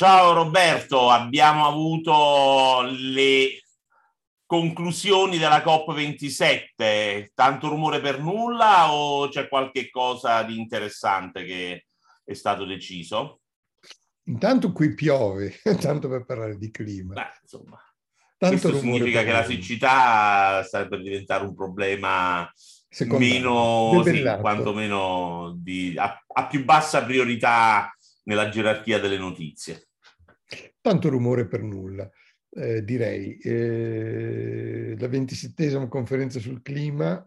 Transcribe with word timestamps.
Ciao 0.00 0.32
Roberto, 0.32 1.10
abbiamo 1.10 1.66
avuto 1.66 2.88
le 2.90 3.60
conclusioni 4.46 5.36
della 5.36 5.58
COP27. 5.58 7.32
Tanto 7.34 7.68
rumore 7.68 8.00
per 8.00 8.18
nulla 8.18 8.94
o 8.94 9.28
c'è 9.28 9.46
qualche 9.46 9.90
cosa 9.90 10.42
di 10.42 10.58
interessante 10.58 11.44
che 11.44 11.84
è 12.24 12.32
stato 12.32 12.64
deciso? 12.64 13.40
Intanto 14.28 14.72
qui 14.72 14.94
piove, 14.94 15.60
tanto 15.78 16.08
per 16.08 16.24
parlare 16.24 16.56
di 16.56 16.70
clima. 16.70 17.12
Beh, 17.12 17.38
insomma, 17.42 17.78
Tanto 18.38 18.58
questo 18.58 18.78
significa 18.78 19.22
che 19.22 19.32
la 19.32 19.44
siccità 19.44 20.62
sta 20.62 20.88
per 20.88 21.02
diventare 21.02 21.44
un 21.44 21.54
problema 21.54 22.50
meno, 23.18 24.02
sì, 24.02 24.22
quantomeno 24.40 25.52
di, 25.58 25.94
a, 25.98 26.24
a 26.26 26.46
più 26.46 26.64
bassa 26.64 27.04
priorità 27.04 27.94
nella 28.22 28.48
gerarchia 28.48 28.98
delle 28.98 29.18
notizie. 29.18 29.88
Tanto 30.80 31.08
rumore 31.08 31.46
per 31.46 31.62
nulla, 31.62 32.10
eh, 32.50 32.82
direi. 32.84 33.38
Eh, 33.38 34.96
la 34.98 35.08
ventisettesima 35.08 35.88
conferenza 35.88 36.38
sul 36.38 36.62
clima 36.62 37.24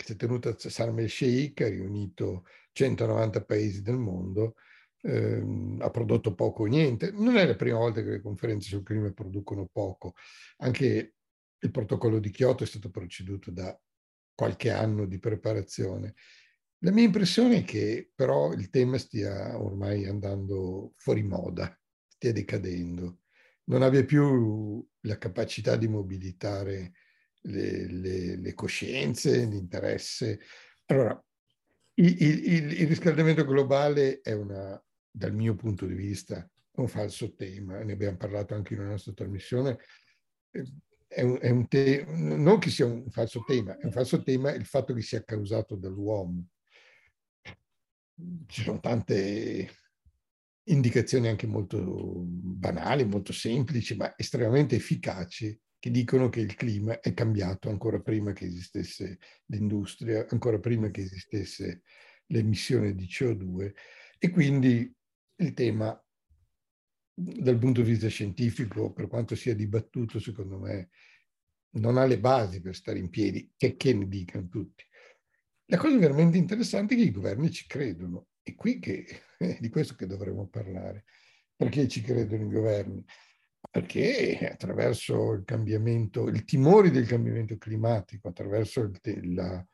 che 0.00 0.06
si 0.06 0.12
è 0.12 0.16
tenuta 0.16 0.48
a 0.48 0.56
Sharm 0.56 0.98
el 1.00 1.10
Sheikh, 1.10 1.60
ha 1.60 1.68
riunito 1.68 2.44
190 2.72 3.44
paesi 3.44 3.82
del 3.82 3.98
mondo, 3.98 4.54
ehm, 5.02 5.78
ha 5.82 5.90
prodotto 5.90 6.34
poco 6.34 6.62
o 6.62 6.66
niente. 6.66 7.10
Non 7.12 7.36
è 7.36 7.46
la 7.46 7.54
prima 7.54 7.76
volta 7.76 8.02
che 8.02 8.08
le 8.08 8.22
conferenze 8.22 8.70
sul 8.70 8.82
clima 8.82 9.10
producono 9.12 9.68
poco. 9.70 10.14
Anche 10.58 11.14
il 11.58 11.70
protocollo 11.70 12.18
di 12.18 12.30
Kyoto 12.30 12.64
è 12.64 12.66
stato 12.66 12.88
proceduto 12.88 13.50
da 13.50 13.78
qualche 14.34 14.70
anno 14.70 15.04
di 15.04 15.18
preparazione. 15.18 16.14
La 16.78 16.92
mia 16.92 17.04
impressione 17.04 17.58
è 17.58 17.64
che 17.64 18.10
però 18.14 18.52
il 18.54 18.70
tema 18.70 18.96
stia 18.96 19.60
ormai 19.60 20.06
andando 20.06 20.94
fuori 20.96 21.22
moda, 21.22 21.78
stia 22.20 22.32
decadendo, 22.34 23.20
non 23.64 23.80
abbia 23.80 24.04
più 24.04 24.86
la 25.00 25.16
capacità 25.16 25.76
di 25.76 25.88
mobilitare 25.88 26.92
le, 27.44 27.86
le, 27.86 28.36
le 28.36 28.54
coscienze, 28.54 29.46
l'interesse. 29.46 30.38
Allora, 30.86 31.24
il, 31.94 32.22
il, 32.22 32.72
il, 32.72 32.86
riscaldamento 32.86 33.46
globale 33.46 34.20
è 34.20 34.32
una, 34.32 34.78
dal 35.10 35.32
mio 35.32 35.54
punto 35.54 35.86
di 35.86 35.94
vista, 35.94 36.46
un 36.72 36.88
falso 36.88 37.34
tema, 37.34 37.82
ne 37.82 37.92
abbiamo 37.92 38.18
parlato 38.18 38.54
anche 38.54 38.74
in 38.74 38.80
una 38.80 38.90
nostra 38.90 39.14
trasmissione, 39.14 39.78
è 41.08 41.22
un, 41.22 41.38
è 41.40 41.48
un 41.48 41.66
te- 41.68 42.04
non 42.06 42.58
che 42.58 42.68
sia 42.68 42.84
un 42.84 43.08
falso 43.10 43.42
tema, 43.46 43.78
è 43.78 43.86
un 43.86 43.92
falso 43.92 44.22
tema 44.22 44.52
il 44.52 44.66
fatto 44.66 44.92
che 44.92 45.00
sia 45.00 45.24
causato 45.24 45.74
dall'uomo. 45.74 46.48
Ci 48.46 48.62
sono 48.62 48.78
tante 48.78 49.70
indicazioni 50.72 51.28
anche 51.28 51.46
molto 51.46 52.24
banali, 52.24 53.04
molto 53.04 53.32
semplici, 53.32 53.96
ma 53.96 54.12
estremamente 54.16 54.76
efficaci, 54.76 55.58
che 55.78 55.90
dicono 55.90 56.28
che 56.28 56.40
il 56.40 56.54
clima 56.54 57.00
è 57.00 57.14
cambiato 57.14 57.70
ancora 57.70 58.00
prima 58.00 58.32
che 58.32 58.44
esistesse 58.44 59.18
l'industria, 59.46 60.26
ancora 60.28 60.58
prima 60.58 60.90
che 60.90 61.00
esistesse 61.00 61.82
l'emissione 62.26 62.94
di 62.94 63.06
CO2 63.06 63.72
e 64.18 64.30
quindi 64.30 64.92
il 65.36 65.54
tema 65.54 65.98
dal 67.14 67.58
punto 67.58 67.82
di 67.82 67.90
vista 67.90 68.08
scientifico, 68.08 68.92
per 68.92 69.08
quanto 69.08 69.34
sia 69.34 69.54
dibattuto, 69.54 70.20
secondo 70.20 70.58
me 70.58 70.90
non 71.72 71.96
ha 71.96 72.04
le 72.04 72.18
basi 72.18 72.60
per 72.60 72.74
stare 72.74 72.98
in 72.98 73.08
piedi, 73.08 73.50
che, 73.56 73.76
che 73.76 73.94
ne 73.94 74.08
dicano 74.08 74.48
tutti. 74.48 74.84
La 75.66 75.76
cosa 75.76 75.96
veramente 75.96 76.36
interessante 76.36 76.94
è 76.94 76.96
che 76.96 77.04
i 77.04 77.10
governi 77.10 77.50
ci 77.50 77.66
credono. 77.66 78.26
È 78.50 78.54
qui 78.54 78.78
che 78.78 79.06
è 79.38 79.58
di 79.60 79.68
questo 79.68 79.94
che 79.94 80.06
dovremmo 80.06 80.46
parlare. 80.48 81.04
Perché 81.54 81.88
ci 81.88 82.00
credono 82.00 82.44
i 82.44 82.50
governi? 82.50 83.04
Perché 83.70 84.48
attraverso 84.50 85.32
il 85.32 85.44
cambiamento, 85.44 86.26
il 86.26 86.44
timore 86.44 86.90
del 86.90 87.06
cambiamento 87.06 87.56
climatico, 87.58 88.28
attraverso 88.28 88.80
il, 88.80 89.34
la 89.34 89.64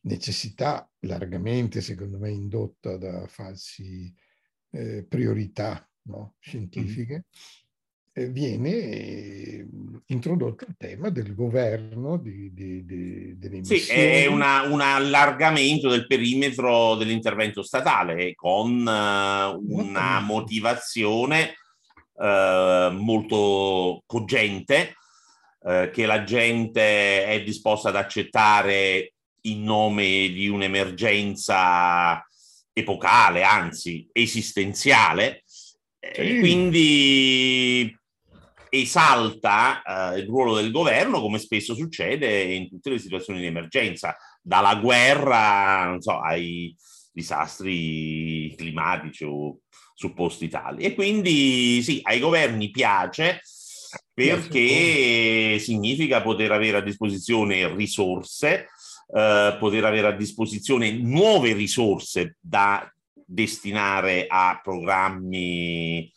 necessità 0.00 0.90
largamente, 1.00 1.80
secondo 1.82 2.18
me, 2.18 2.30
indotta 2.30 2.96
da 2.96 3.26
falsi 3.26 4.12
eh, 4.70 5.04
priorità 5.06 5.86
no? 6.02 6.36
scientifiche, 6.38 7.14
eh, 7.14 7.24
viene 8.26 8.70
eh, 8.70 9.66
introdotto 10.06 10.64
il 10.66 10.74
tema 10.76 11.10
del 11.10 11.34
governo 11.34 12.16
di, 12.16 12.52
di, 12.52 12.84
di, 12.84 13.38
delle 13.38 13.56
emissioni. 13.56 13.80
Sì, 13.80 13.92
è 13.92 14.26
una, 14.26 14.62
un 14.62 14.80
allargamento 14.80 15.88
del 15.88 16.06
perimetro 16.06 16.96
dell'intervento 16.96 17.62
statale 17.62 18.34
con 18.34 18.80
uh, 18.80 19.78
una 19.78 20.20
motivazione 20.20 21.54
uh, 22.14 22.90
molto 22.92 24.02
cogente 24.06 24.94
uh, 25.60 25.90
che 25.90 26.06
la 26.06 26.24
gente 26.24 27.24
è 27.26 27.42
disposta 27.42 27.90
ad 27.90 27.96
accettare 27.96 29.12
in 29.42 29.62
nome 29.62 30.30
di 30.30 30.48
un'emergenza 30.48 32.22
epocale, 32.72 33.42
anzi 33.42 34.08
esistenziale. 34.12 35.42
Sì. 35.44 36.38
Quindi 36.38 37.98
esalta 38.70 39.82
eh, 39.82 40.20
il 40.20 40.26
ruolo 40.26 40.54
del 40.54 40.70
governo, 40.70 41.20
come 41.20 41.38
spesso 41.38 41.74
succede 41.74 42.42
in 42.42 42.68
tutte 42.68 42.90
le 42.90 42.98
situazioni 42.98 43.40
di 43.40 43.46
emergenza, 43.46 44.16
dalla 44.42 44.76
guerra 44.76 45.96
so, 45.98 46.18
ai 46.18 46.74
disastri 47.12 48.54
climatici 48.56 49.24
o 49.24 49.58
supposti 49.94 50.48
tali. 50.48 50.84
E 50.84 50.94
quindi 50.94 51.82
sì, 51.82 52.00
ai 52.02 52.20
governi 52.20 52.70
piace 52.70 53.40
perché 54.12 55.58
significa 55.58 56.22
poter 56.22 56.52
avere 56.52 56.78
a 56.78 56.82
disposizione 56.82 57.74
risorse, 57.74 58.68
eh, 59.14 59.56
poter 59.58 59.84
avere 59.84 60.08
a 60.08 60.16
disposizione 60.16 60.92
nuove 60.92 61.52
risorse 61.52 62.36
da 62.40 62.90
destinare 63.12 64.26
a 64.28 64.60
programmi 64.62 66.10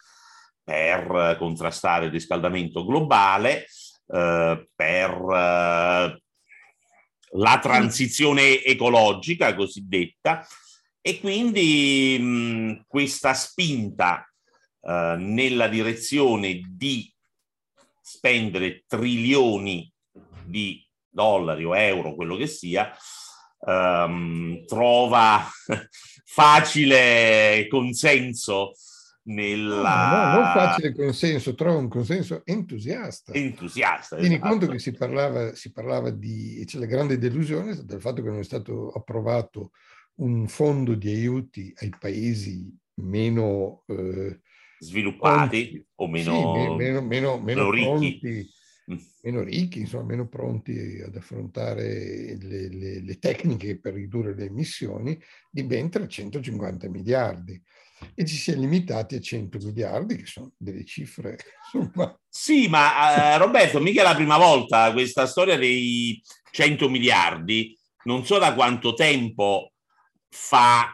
per 0.71 1.35
contrastare 1.37 2.05
il 2.05 2.11
riscaldamento 2.11 2.85
globale, 2.85 3.65
eh, 4.07 4.69
per 4.73 5.11
eh, 5.11 6.21
la 7.33 7.59
transizione 7.61 8.63
ecologica 8.63 9.53
cosiddetta. 9.53 10.47
E 11.01 11.19
quindi 11.19 12.17
mh, 12.17 12.85
questa 12.87 13.33
spinta 13.33 14.25
eh, 14.81 15.15
nella 15.17 15.67
direzione 15.67 16.61
di 16.69 17.13
spendere 18.01 18.85
trilioni 18.87 19.91
di 20.45 20.81
dollari 21.09 21.65
o 21.65 21.75
euro, 21.75 22.15
quello 22.15 22.37
che 22.37 22.47
sia, 22.47 22.95
ehm, 23.67 24.65
trova 24.65 25.45
facile 26.23 27.67
consenso 27.69 28.71
nella... 29.23 30.31
No, 30.31 30.39
no, 30.39 30.43
non 30.43 30.53
facile 30.53 30.95
consenso, 30.95 31.53
trova 31.53 31.77
un 31.77 31.87
consenso 31.87 32.41
entusiasta. 32.45 33.33
Entusiasta. 33.33 34.15
Tieni 34.17 34.35
esatto. 34.35 34.49
conto 34.49 34.67
che 34.67 34.79
si 34.79 34.91
parlava, 34.91 35.53
si 35.53 35.71
parlava 35.71 36.09
di... 36.09 36.63
c'è 36.65 36.79
la 36.79 36.85
grande 36.85 37.17
delusione 37.17 37.75
del 37.83 38.01
fatto 38.01 38.21
che 38.21 38.29
non 38.29 38.39
è 38.39 38.43
stato 38.43 38.89
approvato 38.89 39.71
un 40.15 40.47
fondo 40.47 40.95
di 40.95 41.09
aiuti 41.09 41.73
ai 41.77 41.93
paesi 41.97 42.75
meno... 42.95 43.83
Eh, 43.87 44.39
sviluppati 44.79 45.85
o 45.95 46.07
meno, 46.07 46.55
sì, 46.55 46.75
meno, 46.75 47.01
meno, 47.01 47.39
meno 47.39 47.69
ricchi. 47.69 47.85
Pronti, 47.85 48.49
mm. 48.91 48.97
meno 49.21 49.43
ricchi, 49.43 49.79
insomma, 49.79 50.05
meno 50.05 50.27
pronti 50.27 50.99
ad 51.05 51.15
affrontare 51.15 52.35
le, 52.41 52.67
le, 52.69 53.01
le, 53.01 53.19
tecniche 53.19 53.79
per 53.79 53.93
ridurre 53.93 54.33
le 54.33 54.45
emissioni, 54.45 55.21
di 55.51 55.63
ben 55.65 55.91
350 55.91 56.89
miliardi 56.89 57.61
e 58.15 58.25
ci 58.25 58.35
si 58.35 58.51
è 58.51 58.55
limitati 58.55 59.15
a 59.15 59.21
100 59.21 59.57
miliardi, 59.59 60.17
che 60.17 60.25
sono 60.25 60.51
delle 60.57 60.85
cifre. 60.85 61.37
Insomma. 61.73 62.15
Sì, 62.27 62.67
ma 62.67 63.35
uh, 63.35 63.37
Roberto, 63.37 63.79
mica 63.79 64.01
è 64.01 64.03
la 64.03 64.15
prima 64.15 64.37
volta 64.37 64.91
questa 64.91 65.25
storia 65.25 65.57
dei 65.57 66.21
100 66.51 66.89
miliardi. 66.89 67.77
Non 68.03 68.25
so 68.25 68.37
da 68.37 68.53
quanto 68.53 68.93
tempo 68.93 69.71
fa 70.29 70.91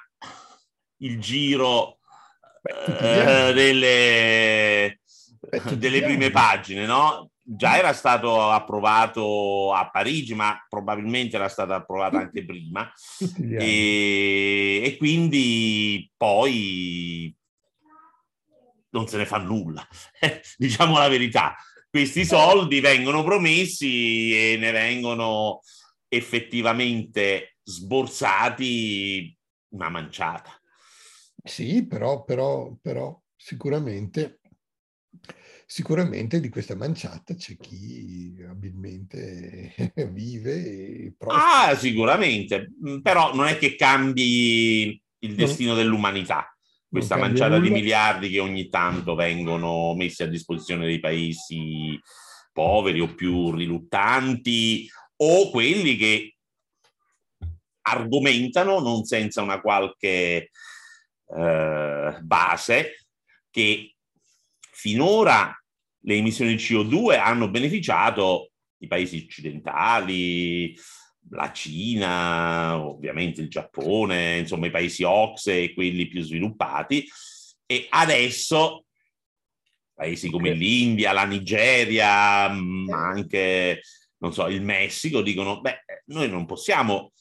il 0.97 1.19
giro 1.19 1.99
uh, 2.61 3.53
delle, 3.53 4.99
delle 5.73 6.01
prime 6.01 6.31
pagine, 6.31 6.85
no? 6.85 7.29
Già 7.49 7.77
era 7.77 7.93
stato 7.93 8.51
approvato 8.51 9.73
a 9.73 9.89
Parigi, 9.89 10.35
ma 10.35 10.57
probabilmente 10.67 11.37
era 11.37 11.47
stato 11.47 11.73
approvato 11.73 12.17
anche 12.17 12.43
prima. 12.43 12.91
E, 13.39 14.81
e, 14.83 14.97
quindi 14.97 16.11
poi 16.17 17.33
non 18.89 19.07
se 19.07 19.17
ne 19.17 19.25
fa 19.25 19.37
nulla, 19.37 19.87
diciamo 20.57 20.97
la 20.97 21.07
verità. 21.07 21.55
Questi 21.89 22.25
soldi 22.25 22.81
vengono 22.81 23.23
promessi 23.23 24.33
e 24.35 24.57
ne 24.57 24.71
vengono 24.71 25.61
effettivamente 26.09 27.57
sborsati 27.63 29.35
una 29.69 29.89
manciata. 29.89 30.51
Sì, 31.41 31.87
però, 31.87 32.25
però, 32.25 32.75
però 32.81 33.17
sicuramente, 33.35 34.39
sicuramente 35.65 36.39
di 36.39 36.49
questa 36.49 36.75
manciata 36.75 37.35
c'è 37.35 37.57
chi 37.57 38.35
abilmente 38.47 39.73
vive 40.11 40.53
e 40.53 41.13
prospera. 41.17 41.67
Ah, 41.67 41.75
sicuramente, 41.75 42.71
mm, 42.87 42.99
però 42.99 43.33
non 43.33 43.47
è 43.47 43.57
che 43.57 43.75
cambi 43.75 45.01
il 45.19 45.35
destino 45.35 45.71
no. 45.71 45.77
dell'umanità 45.77 46.51
questa 46.89 47.17
manciata 47.17 47.57
nulla. 47.57 47.67
di 47.67 47.73
miliardi 47.73 48.29
che 48.29 48.39
ogni 48.39 48.69
tanto 48.69 49.13
vengono 49.15 49.93
messi 49.93 50.23
a 50.23 50.27
disposizione 50.27 50.85
dei 50.85 50.99
paesi 50.99 51.99
poveri 52.51 53.01
o 53.01 53.13
più 53.13 53.51
riluttanti 53.53 54.89
o 55.17 55.49
quelli 55.51 55.97
che 55.97 56.35
argomentano, 57.81 58.79
non 58.79 59.03
senza 59.03 59.41
una 59.41 59.61
qualche 59.61 60.49
eh, 61.35 62.17
base, 62.21 63.07
che 63.49 63.95
finora 64.77 65.59
le 66.01 66.13
emissioni 66.13 66.55
di 66.55 66.61
CO2 66.61 67.17
hanno 67.17 67.49
beneficiato 67.49 68.51
i 68.81 68.87
paesi 68.87 69.23
occidentali, 69.25 70.77
la 71.31 71.51
Cina, 71.51 72.79
ovviamente 72.79 73.41
il 73.41 73.49
Giappone, 73.49 74.37
insomma 74.37 74.67
i 74.67 74.71
paesi 74.71 75.01
OXE 75.01 75.63
e 75.63 75.73
quelli 75.73 76.07
più 76.07 76.21
sviluppati. 76.21 77.03
E 77.65 77.87
adesso 77.89 78.85
paesi 79.95 80.29
come 80.29 80.53
l'India, 80.53 81.11
la 81.11 81.25
Nigeria, 81.25 82.47
ma 82.49 83.07
anche 83.07 83.81
non 84.19 84.31
so, 84.31 84.47
il 84.47 84.61
Messico 84.61 85.21
dicono, 85.21 85.59
beh, 85.59 85.85
noi 86.05 86.29
non 86.29 86.45
possiamo 86.45 87.13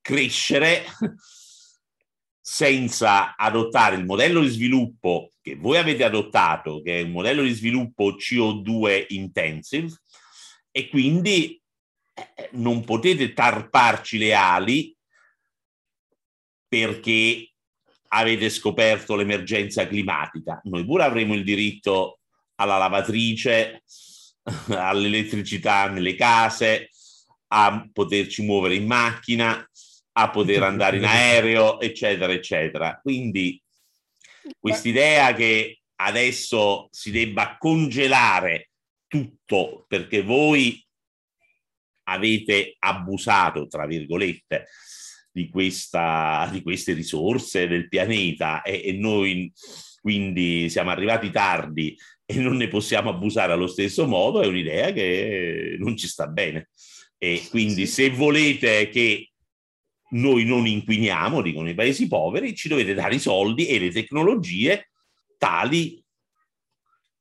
crescere 0.00 0.84
senza 2.46 3.36
adottare 3.36 3.96
il 3.96 4.04
modello 4.04 4.40
di 4.40 4.48
sviluppo 4.48 5.30
che 5.40 5.56
voi 5.56 5.78
avete 5.78 6.04
adottato, 6.04 6.82
che 6.82 7.00
è 7.00 7.02
un 7.02 7.10
modello 7.10 7.40
di 7.40 7.54
sviluppo 7.54 8.16
CO2 8.16 9.06
intensive, 9.08 9.88
e 10.70 10.90
quindi 10.90 11.58
eh, 12.12 12.50
non 12.52 12.84
potete 12.84 13.32
tarparci 13.32 14.18
le 14.18 14.34
ali 14.34 14.94
perché 16.68 17.50
avete 18.08 18.50
scoperto 18.50 19.16
l'emergenza 19.16 19.88
climatica. 19.88 20.60
Noi 20.64 20.84
pure 20.84 21.04
avremo 21.04 21.32
il 21.32 21.44
diritto 21.44 22.18
alla 22.56 22.76
lavatrice, 22.76 23.84
all'elettricità 24.68 25.88
nelle 25.88 26.14
case, 26.14 26.90
a 27.48 27.88
poterci 27.90 28.42
muovere 28.42 28.74
in 28.74 28.84
macchina, 28.84 29.66
a 30.16 30.30
poter 30.30 30.62
andare 30.64 30.96
in 30.96 31.04
aereo, 31.04 31.80
eccetera, 31.80 32.32
eccetera. 32.32 32.98
Quindi 33.00 33.60
quest'idea 34.58 35.32
che 35.34 35.80
adesso 35.96 36.88
si 36.90 37.10
debba 37.10 37.56
congelare 37.58 38.70
tutto 39.06 39.84
perché 39.88 40.22
voi 40.22 40.84
avete 42.04 42.76
abusato, 42.78 43.66
tra 43.66 43.86
virgolette, 43.86 44.66
di, 45.30 45.48
questa, 45.48 46.48
di 46.52 46.62
queste 46.62 46.92
risorse 46.92 47.66
del 47.66 47.88
pianeta 47.88 48.62
e, 48.62 48.82
e 48.84 48.92
noi 48.92 49.52
quindi 50.00 50.68
siamo 50.68 50.90
arrivati 50.90 51.30
tardi 51.30 51.96
e 52.26 52.36
non 52.36 52.56
ne 52.56 52.68
possiamo 52.68 53.10
abusare 53.10 53.52
allo 53.52 53.66
stesso 53.66 54.06
modo, 54.06 54.42
è 54.42 54.46
un'idea 54.46 54.92
che 54.92 55.76
non 55.78 55.96
ci 55.96 56.06
sta 56.06 56.26
bene. 56.26 56.70
E 57.18 57.46
quindi 57.48 57.86
se 57.86 58.10
volete 58.10 58.88
che 58.88 59.30
noi 60.10 60.44
non 60.44 60.66
inquiniamo, 60.66 61.42
dicono 61.42 61.68
i 61.68 61.74
paesi 61.74 62.06
poveri, 62.06 62.54
ci 62.54 62.68
dovete 62.68 62.94
dare 62.94 63.14
i 63.14 63.20
soldi 63.20 63.66
e 63.66 63.78
le 63.78 63.90
tecnologie 63.90 64.90
tali 65.38 66.02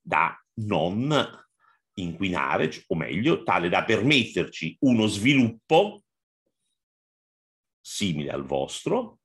da 0.01 0.37
non 0.55 1.41
inquinare, 1.95 2.71
o 2.87 2.95
meglio, 2.95 3.43
tale 3.43 3.69
da 3.69 3.83
permetterci 3.83 4.77
uno 4.81 5.07
sviluppo 5.07 6.03
simile 7.79 8.31
al 8.31 8.45
vostro 8.45 9.19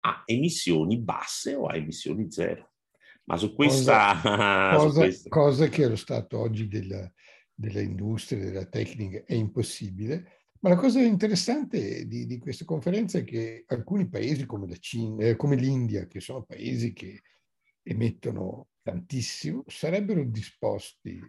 a 0.00 0.22
emissioni 0.24 0.98
basse 0.98 1.54
o 1.54 1.66
a 1.66 1.76
emissioni 1.76 2.30
zero. 2.30 2.72
Ma 3.24 3.36
su 3.36 3.54
questa... 3.54 4.20
Cosa, 4.22 4.78
su 4.88 4.94
questa... 4.94 5.28
cosa 5.28 5.68
che 5.68 5.84
allo 5.84 5.96
stato 5.96 6.38
oggi 6.38 6.68
della, 6.68 7.10
della, 7.52 7.80
industria, 7.80 8.38
della 8.38 8.66
tecnica 8.66 9.24
è 9.24 9.34
impossibile. 9.34 10.35
Ma 10.66 10.74
la 10.74 10.80
cosa 10.80 11.00
interessante 11.00 12.08
di, 12.08 12.26
di 12.26 12.38
questa 12.40 12.64
conferenza 12.64 13.18
è 13.18 13.24
che 13.24 13.62
alcuni 13.68 14.08
paesi 14.08 14.46
come, 14.46 14.66
Cina, 14.80 15.22
eh, 15.24 15.36
come 15.36 15.54
l'India, 15.54 16.08
che 16.08 16.18
sono 16.18 16.42
paesi 16.42 16.92
che 16.92 17.22
emettono 17.84 18.70
tantissimo, 18.82 19.62
sarebbero 19.68 20.24
disposti 20.24 21.20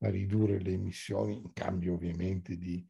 a 0.00 0.10
ridurre 0.10 0.60
le 0.60 0.72
emissioni 0.72 1.36
in 1.36 1.54
cambio 1.54 1.94
ovviamente 1.94 2.58
di 2.58 2.84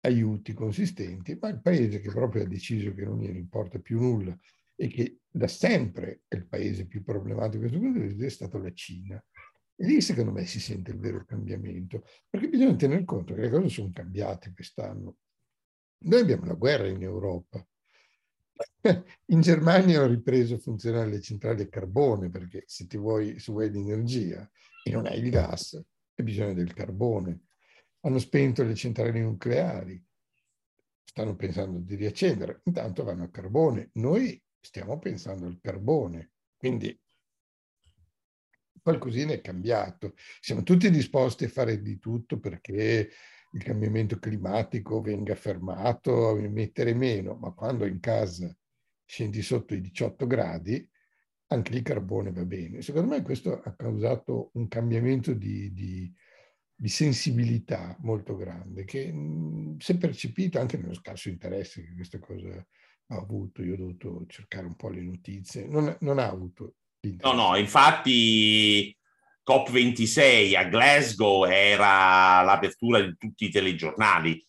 aiuti 0.00 0.52
consistenti, 0.52 1.38
ma 1.40 1.46
il 1.46 1.60
paese 1.60 2.00
che 2.00 2.10
proprio 2.10 2.42
ha 2.42 2.48
deciso 2.48 2.92
che 2.92 3.04
non 3.04 3.20
gliene 3.20 3.38
importa 3.38 3.78
più 3.78 4.00
nulla 4.00 4.36
e 4.74 4.88
che 4.88 5.20
da 5.30 5.46
sempre 5.46 6.22
è 6.26 6.34
il 6.34 6.48
paese 6.48 6.88
più 6.88 7.04
problematico 7.04 7.60
questo 7.60 7.78
punto 7.78 8.00
di 8.00 8.06
vista 8.06 8.24
è 8.24 8.30
stato 8.30 8.58
la 8.58 8.72
Cina. 8.72 9.24
E 9.76 9.86
lì 9.86 10.00
secondo 10.00 10.30
me 10.30 10.46
si 10.46 10.60
sente 10.60 10.92
il 10.92 10.98
vero 10.98 11.24
cambiamento, 11.24 12.04
perché 12.28 12.48
bisogna 12.48 12.76
tenere 12.76 13.04
conto 13.04 13.34
che 13.34 13.40
le 13.40 13.50
cose 13.50 13.68
sono 13.68 13.90
cambiate 13.92 14.52
quest'anno. 14.52 15.16
Noi 16.04 16.20
abbiamo 16.20 16.44
la 16.44 16.54
guerra 16.54 16.86
in 16.86 17.02
Europa. 17.02 17.66
In 19.26 19.40
Germania 19.40 19.98
hanno 19.98 20.12
ripreso 20.12 20.54
a 20.54 20.58
funzionare 20.58 21.10
le 21.10 21.20
centrali 21.20 21.62
a 21.62 21.68
carbone, 21.68 22.30
perché 22.30 22.62
se 22.66 22.86
ti 22.86 22.96
vuoi, 22.96 23.38
se 23.40 23.50
vuoi 23.50 23.70
l'energia 23.70 24.48
e 24.84 24.90
non 24.92 25.06
hai 25.06 25.18
il 25.18 25.30
gas, 25.30 25.74
hai 25.74 26.24
bisogno 26.24 26.54
del 26.54 26.72
carbone. 26.72 27.46
Hanno 28.00 28.18
spento 28.18 28.62
le 28.62 28.74
centrali 28.74 29.20
nucleari, 29.20 30.00
stanno 31.02 31.34
pensando 31.34 31.78
di 31.80 31.96
riaccendere, 31.96 32.60
intanto 32.64 33.02
vanno 33.02 33.24
a 33.24 33.30
carbone. 33.30 33.90
Noi 33.94 34.40
stiamo 34.60 34.98
pensando 34.98 35.46
al 35.46 35.58
carbone, 35.60 36.32
quindi 36.56 36.96
qualcosina 38.84 39.32
è 39.32 39.40
cambiato. 39.40 40.14
Siamo 40.40 40.62
tutti 40.62 40.90
disposti 40.90 41.44
a 41.44 41.48
fare 41.48 41.80
di 41.80 41.98
tutto 41.98 42.38
perché 42.38 43.10
il 43.52 43.62
cambiamento 43.62 44.18
climatico 44.18 45.00
venga 45.00 45.34
fermato, 45.34 46.28
a 46.28 46.38
emettere 46.38 46.92
meno, 46.92 47.34
ma 47.34 47.52
quando 47.52 47.86
in 47.86 47.98
casa 47.98 48.54
scendi 49.06 49.40
sotto 49.42 49.74
i 49.74 49.80
18 49.80 50.26
gradi, 50.26 50.86
anche 51.46 51.74
il 51.74 51.82
carbone 51.82 52.30
va 52.30 52.44
bene. 52.44 52.82
Secondo 52.82 53.14
me 53.14 53.22
questo 53.22 53.62
ha 53.62 53.74
causato 53.74 54.50
un 54.54 54.68
cambiamento 54.68 55.32
di, 55.32 55.72
di, 55.72 56.12
di 56.74 56.88
sensibilità 56.88 57.96
molto 58.00 58.36
grande 58.36 58.84
che 58.84 59.10
mh, 59.10 59.78
si 59.78 59.92
è 59.92 59.96
percepito 59.96 60.58
anche 60.58 60.76
nello 60.76 60.94
scarso 60.94 61.30
interesse 61.30 61.82
che 61.82 61.94
questa 61.94 62.18
cosa 62.18 62.48
ha 63.06 63.16
avuto. 63.16 63.62
Io 63.62 63.74
ho 63.74 63.78
dovuto 63.78 64.24
cercare 64.26 64.66
un 64.66 64.76
po' 64.76 64.90
le 64.90 65.00
notizie. 65.00 65.66
Non, 65.66 65.96
non 66.00 66.18
ha 66.18 66.28
avuto 66.28 66.74
No, 67.20 67.32
no, 67.32 67.56
infatti 67.56 68.96
COP26 69.46 70.56
a 70.56 70.64
Glasgow 70.64 71.44
era 71.44 72.42
l'apertura 72.42 73.00
di 73.00 73.14
tutti 73.18 73.46
i 73.46 73.50
telegiornali, 73.50 74.44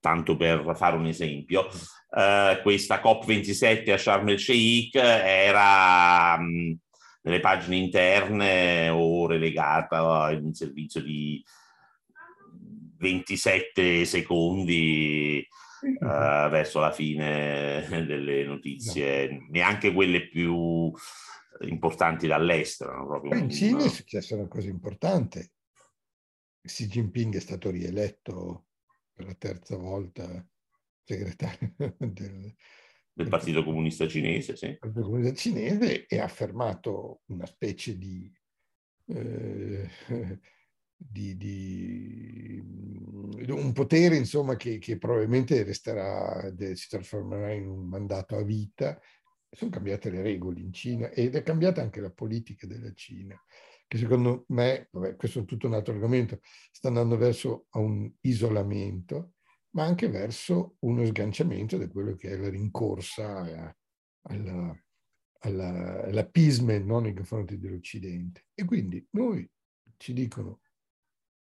tanto 0.00 0.36
per 0.36 0.72
fare 0.74 0.96
un 0.96 1.06
esempio. 1.06 1.68
Uh, 2.08 2.62
questa 2.62 3.00
COP27 3.02 3.90
a 3.90 3.98
Sharm 3.98 4.28
el 4.28 4.38
Sheikh 4.38 4.94
era 4.94 6.38
mh, 6.38 6.78
nelle 7.22 7.40
pagine 7.40 7.76
interne 7.76 8.88
o 8.88 9.26
relegata 9.26 10.30
in 10.30 10.44
un 10.44 10.54
servizio 10.54 11.02
di 11.02 11.44
27 12.98 14.04
secondi 14.04 15.46
uh, 15.82 16.48
verso 16.48 16.80
la 16.80 16.92
fine 16.92 17.86
delle 18.06 18.44
notizie, 18.44 19.28
no. 19.28 19.46
neanche 19.50 19.92
quelle 19.92 20.28
più 20.28 20.92
importanti 21.60 22.26
dall'estero. 22.26 23.20
No? 23.22 23.36
in 23.36 23.50
Cina 23.50 23.78
no? 23.78 23.84
è 23.84 23.88
successa 23.88 24.34
una 24.34 24.48
cosa 24.48 24.68
importante. 24.68 25.52
Xi 26.62 26.86
Jinping 26.86 27.36
è 27.36 27.40
stato 27.40 27.70
rieletto 27.70 28.66
per 29.12 29.26
la 29.26 29.34
terza 29.34 29.76
volta 29.76 30.46
segretario 31.04 31.74
del, 31.98 32.54
del 33.12 33.28
Partito 33.28 33.62
Comunista 33.62 34.08
Cinese, 34.08 34.56
sì. 34.56 34.76
Partito 34.78 35.02
Comunista 35.02 35.34
Cinese 35.34 36.06
e 36.06 36.18
ha 36.18 36.24
affermato 36.24 37.22
una 37.26 37.46
specie 37.46 37.98
di, 37.98 38.32
eh, 39.06 39.88
di, 40.96 41.36
di 41.36 42.62
un 43.48 43.72
potere 43.72 44.16
insomma 44.16 44.56
che, 44.56 44.78
che 44.78 44.96
probabilmente 44.96 45.62
resterà, 45.62 46.52
si 46.74 46.88
trasformerà 46.88 47.52
in 47.52 47.68
un 47.68 47.86
mandato 47.86 48.36
a 48.36 48.42
vita 48.42 48.98
sono 49.54 49.70
cambiate 49.70 50.10
le 50.10 50.22
regole 50.22 50.60
in 50.60 50.72
Cina 50.72 51.08
ed 51.10 51.34
è 51.34 51.42
cambiata 51.42 51.80
anche 51.80 52.00
la 52.00 52.10
politica 52.10 52.66
della 52.66 52.92
Cina, 52.92 53.40
che 53.86 53.98
secondo 53.98 54.44
me, 54.48 54.88
vabbè, 54.90 55.16
questo 55.16 55.40
è 55.40 55.44
tutto 55.44 55.66
un 55.66 55.74
altro 55.74 55.94
argomento, 55.94 56.40
sta 56.70 56.88
andando 56.88 57.16
verso 57.16 57.66
un 57.72 58.10
isolamento, 58.20 59.34
ma 59.70 59.84
anche 59.84 60.08
verso 60.08 60.76
uno 60.80 61.04
sganciamento 61.04 61.76
da 61.76 61.88
quello 61.88 62.14
che 62.16 62.30
è 62.30 62.36
la 62.36 62.48
rincorsa 62.48 63.74
alla, 64.22 64.84
all'appeasement 65.40 66.84
no, 66.84 67.00
nei 67.00 67.14
confronti 67.14 67.58
dell'Occidente. 67.58 68.46
E 68.54 68.64
quindi 68.64 69.06
noi 69.10 69.48
ci 69.96 70.12
dicono 70.12 70.60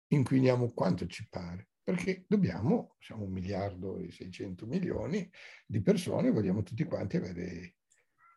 inquiniamo 0.08 0.72
quanto 0.74 1.06
ci 1.08 1.28
pare, 1.30 1.70
perché 1.84 2.26
dobbiamo, 2.28 2.96
siamo 3.00 3.24
un 3.24 3.32
miliardo 3.32 3.98
e 3.98 4.12
600 4.12 4.66
milioni 4.66 5.30
di 5.66 5.82
persone, 5.82 6.32
vogliamo 6.32 6.64
tutti 6.64 6.84
quanti 6.86 7.18
avere 7.18 7.77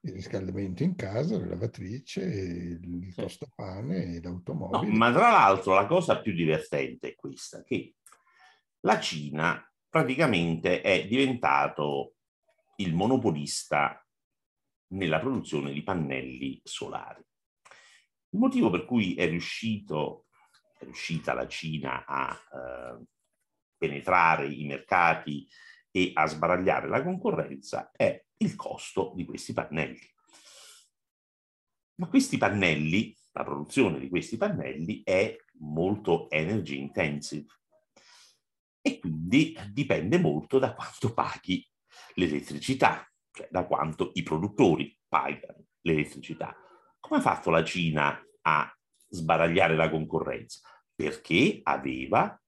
il 0.02 0.12
riscaldamento 0.12 0.82
in 0.82 0.94
casa, 0.94 1.38
la 1.38 1.46
lavatrice, 1.46 2.22
il 2.22 3.14
tostapane 3.14 4.16
e 4.16 4.22
l'automobile. 4.22 4.90
No, 4.90 4.96
ma 4.96 5.12
tra 5.12 5.30
l'altro 5.30 5.74
la 5.74 5.86
cosa 5.86 6.20
più 6.20 6.32
divertente 6.32 7.08
è 7.08 7.14
questa, 7.14 7.62
che 7.62 7.96
la 8.80 8.98
Cina 8.98 9.62
praticamente 9.88 10.80
è 10.80 11.06
diventato 11.06 12.14
il 12.76 12.94
monopolista 12.94 14.02
nella 14.92 15.20
produzione 15.20 15.72
di 15.72 15.82
pannelli 15.82 16.60
solari. 16.64 17.22
Il 18.32 18.38
motivo 18.38 18.70
per 18.70 18.84
cui 18.86 19.14
è, 19.16 19.28
riuscito, 19.28 20.26
è 20.78 20.84
riuscita 20.84 21.34
la 21.34 21.46
Cina 21.46 22.06
a 22.06 22.32
eh, 22.32 23.04
penetrare 23.76 24.48
i 24.48 24.64
mercati 24.64 25.46
e 25.90 26.12
a 26.14 26.26
sbaragliare 26.26 26.88
la 26.88 27.02
concorrenza 27.02 27.90
è 27.90 28.24
il 28.42 28.56
costo 28.56 29.12
di 29.14 29.24
questi 29.24 29.52
pannelli. 29.52 30.08
Ma 31.96 32.08
questi 32.08 32.38
pannelli, 32.38 33.16
la 33.32 33.44
produzione 33.44 33.98
di 33.98 34.08
questi 34.08 34.36
pannelli 34.36 35.02
è 35.04 35.36
molto 35.58 36.30
energy 36.30 36.78
intensive 36.78 37.46
e 38.80 38.98
quindi 38.98 39.54
dipende 39.70 40.18
molto 40.18 40.58
da 40.58 40.74
quanto 40.74 41.12
paghi 41.12 41.66
l'elettricità, 42.14 43.06
cioè 43.30 43.48
da 43.50 43.66
quanto 43.66 44.10
i 44.14 44.22
produttori 44.22 44.98
pagano 45.06 45.66
l'elettricità. 45.82 46.56
Come 46.98 47.20
ha 47.20 47.22
fatto 47.22 47.50
la 47.50 47.62
Cina 47.62 48.18
a 48.42 48.74
sbaragliare 49.08 49.76
la 49.76 49.90
concorrenza? 49.90 50.60
Perché 50.94 51.60
aveva 51.62 52.40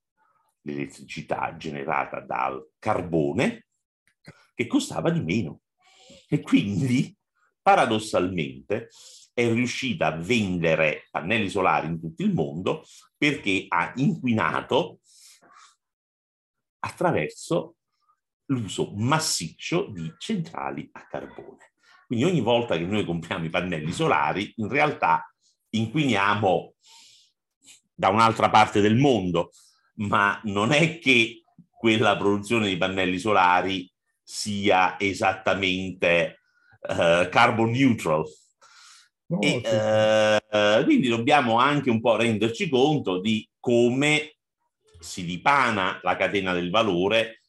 l'elettricità 0.63 1.55
generata 1.57 2.21
dal 2.21 2.71
carbone 2.79 3.67
che 4.55 4.67
costava 4.67 5.11
di 5.11 5.21
meno 5.21 5.62
e 6.33 6.41
quindi 6.41 7.15
paradossalmente 7.61 8.89
è 9.35 9.53
riuscita 9.53 10.07
a 10.07 10.17
vendere 10.17 11.07
pannelli 11.11 11.51
solari 11.51 11.89
in 11.89 12.01
tutto 12.01 12.23
il 12.23 12.33
mondo 12.33 12.87
perché 13.19 13.67
ha 13.69 13.93
inquinato 13.97 15.01
attraverso 16.79 17.77
l'uso 18.47 18.95
massiccio 18.97 19.91
di 19.91 20.11
centrali 20.17 20.89
a 20.93 21.07
carbone. 21.07 21.75
Quindi 22.07 22.25
ogni 22.25 22.41
volta 22.41 22.79
che 22.79 22.87
noi 22.87 23.05
compriamo 23.05 23.45
i 23.45 23.51
pannelli 23.51 23.93
solari, 23.93 24.55
in 24.57 24.69
realtà 24.69 25.31
inquiniamo 25.69 26.75
da 27.93 28.09
un'altra 28.09 28.49
parte 28.49 28.81
del 28.81 28.97
mondo, 28.97 29.51
ma 29.97 30.41
non 30.45 30.73
è 30.73 30.99
che 30.99 31.43
quella 31.69 32.17
produzione 32.17 32.69
di 32.69 32.79
pannelli 32.79 33.19
solari 33.19 33.92
sia 34.33 34.99
esattamente 34.99 36.41
uh, 36.89 37.29
carbon 37.29 37.71
neutral. 37.71 38.25
No, 39.27 39.41
e, 39.41 40.41
uh, 40.51 40.85
quindi 40.85 41.09
dobbiamo 41.09 41.59
anche 41.59 41.91
un 41.91 42.01
po' 42.01 42.17
renderci 42.17 42.71
conto 42.71 43.21
di 43.21 43.47
come 43.61 44.37
si 44.99 45.27
dipana 45.27 46.01
la 46.03 46.17
catena 46.17 46.55
del 46.55 46.71
valore 46.71 47.43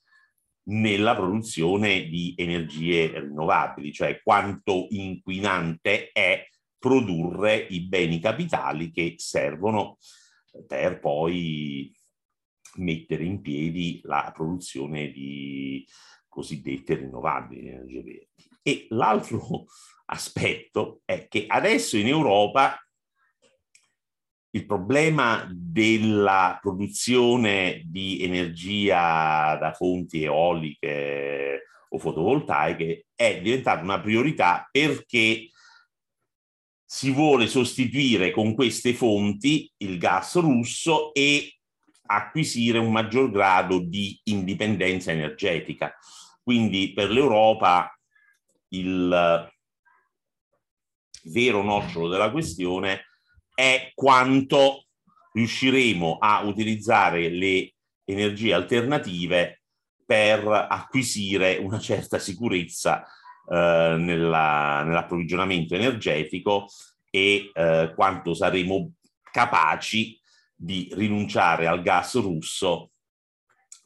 nella 0.65 1.15
produzione 1.15 2.03
di 2.03 2.33
energie 2.37 3.17
rinnovabili, 3.17 3.93
cioè 3.93 4.21
quanto 4.21 4.87
inquinante 4.89 6.09
è 6.11 6.45
produrre 6.77 7.55
i 7.69 7.87
beni 7.87 8.19
capitali 8.19 8.91
che 8.91 9.15
servono 9.17 9.97
per 10.67 10.99
poi 10.99 11.89
mettere 12.75 13.23
in 13.23 13.39
piedi 13.41 14.01
la 14.03 14.31
produzione 14.33 15.11
di 15.11 15.85
cosiddette 16.33 16.95
rinnovabili 16.95 17.69
energie 17.69 18.03
verdi. 18.03 18.49
E 18.63 18.87
l'altro 18.89 19.65
aspetto 20.07 21.01
è 21.05 21.27
che 21.27 21.45
adesso 21.47 21.95
in 21.97 22.07
Europa 22.07 22.77
il 24.55 24.65
problema 24.65 25.47
della 25.51 26.57
produzione 26.61 27.81
di 27.85 28.21
energia 28.21 29.55
da 29.55 29.73
fonti 29.73 30.23
eoliche 30.23 31.63
o 31.89 31.97
fotovoltaiche 31.97 33.07
è 33.15 33.41
diventata 33.41 33.81
una 33.81 33.99
priorità 33.99 34.67
perché 34.71 35.49
si 36.85 37.11
vuole 37.11 37.47
sostituire 37.47 38.29
con 38.29 38.53
queste 38.53 38.93
fonti 38.93 39.71
il 39.77 39.97
gas 39.97 40.35
russo 40.35 41.11
e 41.13 41.57
acquisire 42.05 42.77
un 42.77 42.91
maggior 42.91 43.31
grado 43.31 43.79
di 43.79 44.19
indipendenza 44.25 45.11
energetica. 45.11 45.95
Quindi 46.43 46.91
per 46.91 47.09
l'Europa 47.09 47.97
il 48.69 49.49
vero 51.23 51.63
nocciolo 51.63 52.09
della 52.09 52.31
questione 52.31 53.05
è 53.53 53.91
quanto 53.95 54.87
riusciremo 55.31 56.17
a 56.19 56.41
utilizzare 56.41 57.29
le 57.29 57.73
energie 58.03 58.53
alternative 58.53 59.61
per 60.05 60.45
acquisire 60.47 61.57
una 61.57 61.79
certa 61.79 62.19
sicurezza 62.19 63.03
eh, 63.49 63.95
nella, 63.97 64.83
nell'approvvigionamento 64.83 65.75
energetico 65.75 66.67
e 67.09 67.51
eh, 67.53 67.93
quanto 67.95 68.33
saremo 68.33 68.93
capaci 69.31 70.19
di 70.53 70.89
rinunciare 70.93 71.67
al 71.67 71.81
gas 71.81 72.15
russo 72.19 72.92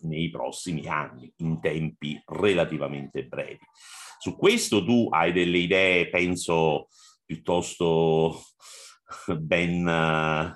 nei 0.01 0.29
prossimi 0.29 0.87
anni, 0.87 1.31
in 1.37 1.59
tempi 1.59 2.21
relativamente 2.25 3.25
brevi. 3.25 3.59
Su 4.19 4.35
questo 4.35 4.83
tu 4.83 5.07
hai 5.11 5.31
delle 5.31 5.57
idee, 5.57 6.09
penso, 6.09 6.87
piuttosto 7.25 8.43
ben 9.39 9.85
uh, 9.85 10.55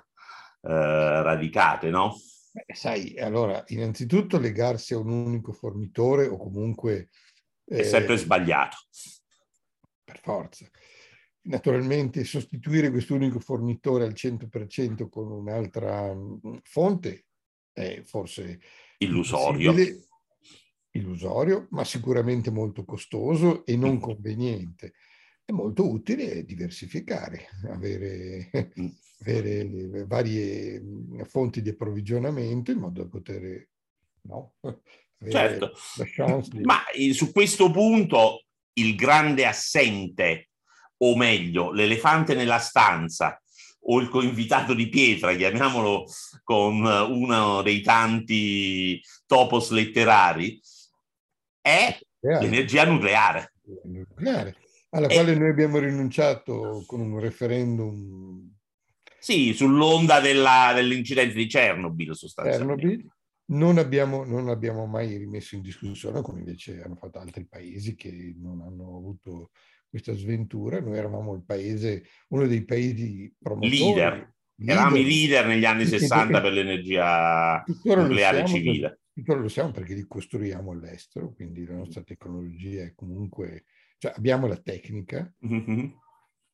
radicate, 0.62 1.90
no? 1.90 2.16
Beh, 2.52 2.74
sai, 2.74 3.18
allora, 3.18 3.64
innanzitutto 3.68 4.38
legarsi 4.38 4.94
a 4.94 4.98
un 4.98 5.10
unico 5.10 5.54
fornitore 5.54 6.28
o 6.28 6.38
comunque... 6.38 7.10
Eh, 7.66 7.80
È 7.80 7.84
sempre 7.84 8.18
sbagliato. 8.18 8.78
Per 10.04 10.20
forza. 10.20 10.68
Naturalmente 11.44 12.24
sostituire 12.24 12.92
quest'unico 12.92 13.40
fornitore 13.40 14.04
al 14.04 14.14
100% 14.14 15.08
con 15.10 15.32
un'altra 15.32 16.14
mm, 16.14 16.58
fonte 16.64 17.26
è 17.74 18.02
forse 18.04 18.60
illusorio. 19.06 19.74
illusorio, 20.92 21.68
ma 21.72 21.84
sicuramente 21.84 22.52
molto 22.52 22.84
costoso 22.84 23.66
e 23.66 23.78
non 23.78 24.00
conveniente 24.00 24.94
è 25.46 25.52
molto 25.52 25.90
utile 25.90 26.46
diversificare, 26.46 27.50
avere, 27.70 28.50
mm. 28.80 28.88
avere 29.22 30.06
varie 30.06 30.80
mm, 30.80 31.22
fonti 31.24 31.62
di 31.62 31.70
approvvigionamento 31.70 32.72
in 32.72 32.80
modo 32.80 33.04
da 33.04 33.10
poter 33.10 33.68
no, 34.22 34.54
certo. 35.30 35.74
Di... 36.50 36.62
Ma 36.62 36.80
su 37.14 37.32
questo 37.32 37.70
punto 37.70 38.46
il 38.74 38.96
grande 38.96 39.46
assente, 39.46 40.50
o 40.98 41.16
meglio, 41.16 41.72
l'elefante 41.72 42.34
nella 42.34 42.60
stanza, 42.60 43.41
o 43.84 44.00
il 44.00 44.10
coinvitato 44.10 44.74
di 44.74 44.90
pietra, 44.90 45.36
chiamiamolo 45.36 46.06
con 46.44 46.84
uno 46.84 47.62
dei 47.62 47.82
tanti 47.82 49.02
topos 49.26 49.72
letterari, 49.72 50.60
è 51.60 51.98
l'energia 52.20 52.86
nucleare. 52.86 53.54
nucleare 53.84 54.56
alla 54.92 55.08
e... 55.08 55.14
quale 55.14 55.36
noi 55.36 55.50
abbiamo 55.50 55.80
rinunciato 55.80 56.84
con 56.86 57.02
un 57.02 57.20
referendum. 57.20 58.50
Sì, 59.20 59.54
sull'onda 59.54 60.20
della, 60.20 60.72
dell'incidente 60.74 61.36
di 61.36 61.48
Chernobyl 61.48 62.16
sostanzialmente. 62.16 62.82
Chernobyl. 62.82 63.12
Non 63.52 63.78
abbiamo, 63.78 64.24
non 64.24 64.48
abbiamo 64.48 64.86
mai 64.86 65.18
rimesso 65.18 65.56
in 65.56 65.62
discussione, 65.62 66.22
come 66.22 66.40
invece 66.40 66.82
hanno 66.82 66.96
fatto 66.96 67.20
altri 67.20 67.46
paesi 67.46 67.96
che 67.96 68.34
non 68.38 68.62
hanno 68.62 68.96
avuto 68.96 69.52
questa 69.92 70.16
sventura. 70.16 70.80
Noi 70.80 70.98
eravamo 70.98 71.36
il 71.36 71.44
paese, 71.44 72.06
uno 72.30 72.48
dei 72.48 72.64
paesi 72.64 73.32
promotori. 73.38 73.78
Leader. 73.78 74.34
Eravamo 74.64 74.96
i 74.96 75.04
leader 75.04 75.48
negli 75.48 75.66
anni 75.66 75.86
60 75.86 76.40
per 76.42 76.54
l'energia 76.54 77.64
nucleare 77.84 78.48
civile. 78.48 79.02
Tuttora 79.14 79.40
lo 79.40 79.50
siamo 79.50 79.72
perché 79.72 79.94
li 79.94 80.06
costruiamo 80.08 80.72
all'estero, 80.72 81.34
quindi 81.34 81.66
la 81.66 81.76
nostra 81.76 82.02
tecnologia 82.02 82.84
è 82.84 82.94
comunque 82.96 83.66
cioè 83.98 84.14
abbiamo 84.16 84.48
la 84.48 84.58
tecnica, 84.58 85.32
mm-hmm. 85.46 85.86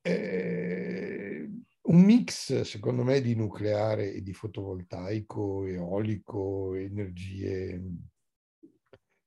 eh, 0.01 1.49
un 1.83 2.01
mix 2.01 2.61
secondo 2.61 3.03
me 3.03 3.21
di 3.21 3.35
nucleare 3.35 4.11
e 4.11 4.21
di 4.21 4.33
fotovoltaico, 4.33 5.65
eolico, 5.65 6.73
energie 6.73 7.81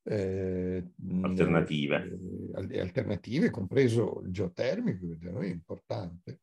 eh, 0.02 0.84
alternative. 1.22 1.96
Eh, 1.96 2.39
alternative, 2.78 3.50
compreso 3.50 4.20
il 4.24 4.32
geotermico, 4.32 5.08
che 5.08 5.18
da 5.18 5.30
noi 5.30 5.48
è 5.48 5.52
importante, 5.52 6.40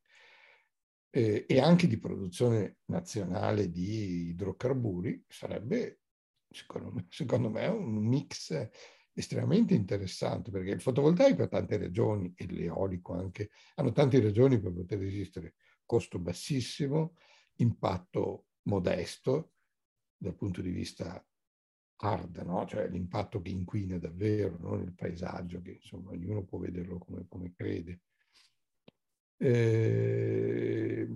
eh, 1.09 1.45
e 1.47 1.59
anche 1.59 1.87
di 1.87 1.97
produzione 1.97 2.77
nazionale 2.85 3.69
di 3.69 4.29
idrocarburi, 4.29 5.25
sarebbe, 5.27 5.99
secondo 6.49 6.91
me, 6.91 7.05
secondo 7.09 7.49
me 7.49 7.67
un 7.67 7.95
mix 8.05 8.69
estremamente 9.13 9.73
interessante, 9.73 10.51
perché 10.51 10.69
il 10.71 10.81
fotovoltaico 10.81 11.43
ha 11.43 11.47
tante 11.47 11.77
ragioni, 11.77 12.33
e 12.35 12.45
l'eolico 12.47 13.13
anche, 13.13 13.49
hanno 13.75 13.91
tante 13.91 14.19
ragioni 14.19 14.59
per 14.59 14.73
poter 14.73 15.01
esistere. 15.01 15.55
Costo 15.85 16.19
bassissimo, 16.19 17.15
impatto 17.55 18.45
modesto 18.63 19.53
dal 20.15 20.35
punto 20.35 20.61
di 20.61 20.69
vista 20.69 21.25
hard, 21.97 22.37
no? 22.45 22.65
cioè 22.65 22.87
l'impatto 22.89 23.41
che 23.41 23.49
inquina 23.49 23.97
davvero 23.97 24.57
no? 24.59 24.75
nel 24.75 24.93
paesaggio, 24.93 25.61
che 25.61 25.71
insomma 25.71 26.11
ognuno 26.11 26.43
può 26.43 26.59
vederlo 26.59 26.97
come, 26.97 27.25
come 27.27 27.53
crede. 27.55 28.01
Eh, 29.39 31.07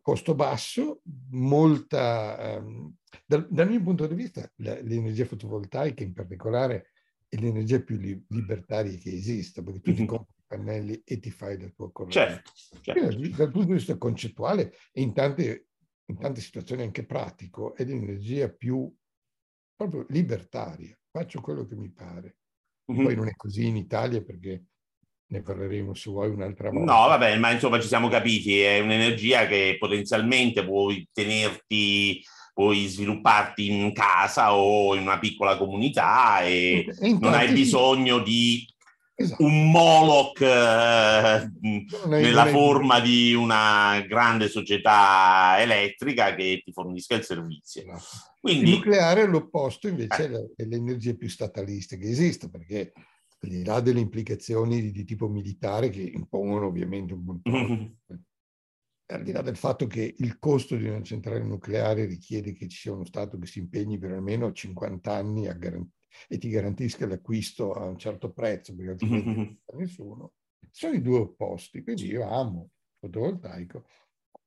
costo 0.00 0.34
basso, 0.34 1.02
molta, 1.30 2.58
um, 2.60 2.94
dal, 3.26 3.46
dal, 3.50 3.68
mio 3.68 3.82
punto 3.82 4.06
di 4.06 4.14
vista 4.14 4.50
l'energia 4.56 5.26
fotovoltaica 5.26 6.02
in 6.02 6.14
particolare 6.14 6.92
è 7.28 7.36
l'energia 7.36 7.82
più 7.82 7.98
li, 7.98 8.24
libertaria 8.28 8.96
che 8.98 9.12
esista, 9.12 9.62
perché 9.62 9.80
tu 9.80 9.94
ti 9.94 10.04
compri 10.04 10.34
i 10.36 10.44
pannelli 10.46 11.02
e 11.04 11.18
ti 11.18 11.30
fai 11.30 11.58
la 11.60 11.68
tua 11.68 11.90
corrente. 11.90 12.18
Certo, 12.18 12.52
certo. 12.80 13.36
Dal 13.36 13.50
punto 13.50 13.68
di 13.68 13.74
vista 13.74 13.96
concettuale 13.96 14.74
e 14.92 15.00
in 15.00 15.12
tante, 15.12 15.68
in 16.06 16.18
tante 16.18 16.40
situazioni 16.40 16.82
anche 16.82 17.04
pratico, 17.04 17.74
è 17.74 17.84
l'energia 17.84 18.50
più 18.50 18.94
proprio 19.74 20.06
libertaria, 20.08 20.96
faccio 21.10 21.40
quello 21.40 21.66
che 21.66 21.74
mi 21.74 21.90
pare. 21.90 22.36
Mm-hmm. 22.92 23.04
Poi 23.04 23.14
non 23.16 23.28
è 23.28 23.34
così 23.36 23.66
in 23.66 23.76
Italia 23.76 24.22
perché 24.22 24.64
ne 25.32 25.42
parleremo 25.42 25.94
se 25.94 26.10
vuoi 26.10 26.30
un'altra 26.30 26.70
volta. 26.70 26.92
No, 26.92 27.08
vabbè, 27.08 27.38
ma 27.38 27.50
insomma 27.50 27.80
ci 27.80 27.88
siamo 27.88 28.08
capiti, 28.08 28.60
è 28.60 28.80
un'energia 28.80 29.46
che 29.46 29.76
potenzialmente 29.78 30.64
puoi 30.64 31.08
tenerti, 31.10 32.22
puoi 32.52 32.86
svilupparti 32.86 33.70
in 33.70 33.92
casa 33.94 34.54
o 34.54 34.94
in 34.94 35.02
una 35.02 35.18
piccola 35.18 35.56
comunità 35.56 36.42
e, 36.42 36.84
e 37.00 37.18
non 37.18 37.32
hai 37.32 37.50
bisogno 37.52 38.18
di 38.18 38.66
esatto. 39.14 39.44
un 39.44 39.70
Moloch 39.70 40.40
eh, 40.40 41.50
nella 42.06 42.46
forma 42.46 43.00
di 43.00 43.34
una 43.34 44.04
grande 44.06 44.48
società 44.48 45.56
elettrica 45.58 46.34
che 46.34 46.62
ti 46.64 46.72
fornisca 46.72 47.14
il 47.14 47.24
servizio. 47.24 47.82
Esatto. 47.82 48.30
Quindi, 48.40 48.70
il 48.70 48.76
nucleare 48.76 49.22
è 49.22 49.26
l'opposto 49.26 49.88
invece 49.88 50.24
eh. 50.24 50.52
dell'energia 50.56 51.14
più 51.14 51.28
statalista 51.28 51.96
che 51.96 52.08
esiste, 52.08 52.50
perché 52.50 52.92
al 53.42 53.48
di 53.48 53.64
là 53.64 53.80
delle 53.80 54.00
implicazioni 54.00 54.90
di, 54.90 55.04
tipo 55.04 55.28
militare 55.28 55.90
che 55.90 56.02
impongono 56.02 56.66
ovviamente 56.66 57.12
un 57.12 57.24
controllo, 57.42 57.68
mm-hmm. 57.68 58.20
al 59.06 59.22
di 59.22 59.32
là 59.32 59.42
del 59.42 59.56
fatto 59.56 59.86
che 59.86 60.14
il 60.18 60.38
costo 60.38 60.76
di 60.76 60.88
una 60.88 61.02
centrale 61.02 61.42
nucleare 61.42 62.04
richiede 62.04 62.52
che 62.52 62.68
ci 62.68 62.78
sia 62.78 62.92
uno 62.92 63.04
Stato 63.04 63.38
che 63.38 63.46
si 63.46 63.58
impegni 63.58 63.98
per 63.98 64.12
almeno 64.12 64.52
50 64.52 65.12
anni 65.12 65.42
garant- 65.56 65.90
e 66.28 66.38
ti 66.38 66.48
garantisca 66.48 67.06
l'acquisto 67.06 67.72
a 67.72 67.84
un 67.84 67.98
certo 67.98 68.32
prezzo, 68.32 68.74
perché 68.74 68.90
altrimenti 68.92 69.28
mm-hmm. 69.28 69.36
non 69.36 69.58
c'è 69.64 69.76
nessuno, 69.76 70.32
sono 70.70 70.94
i 70.94 71.02
due 71.02 71.18
opposti. 71.18 71.82
Quindi 71.82 72.06
io 72.06 72.28
amo 72.28 72.62
il 72.62 73.08
fotovoltaico 73.08 73.86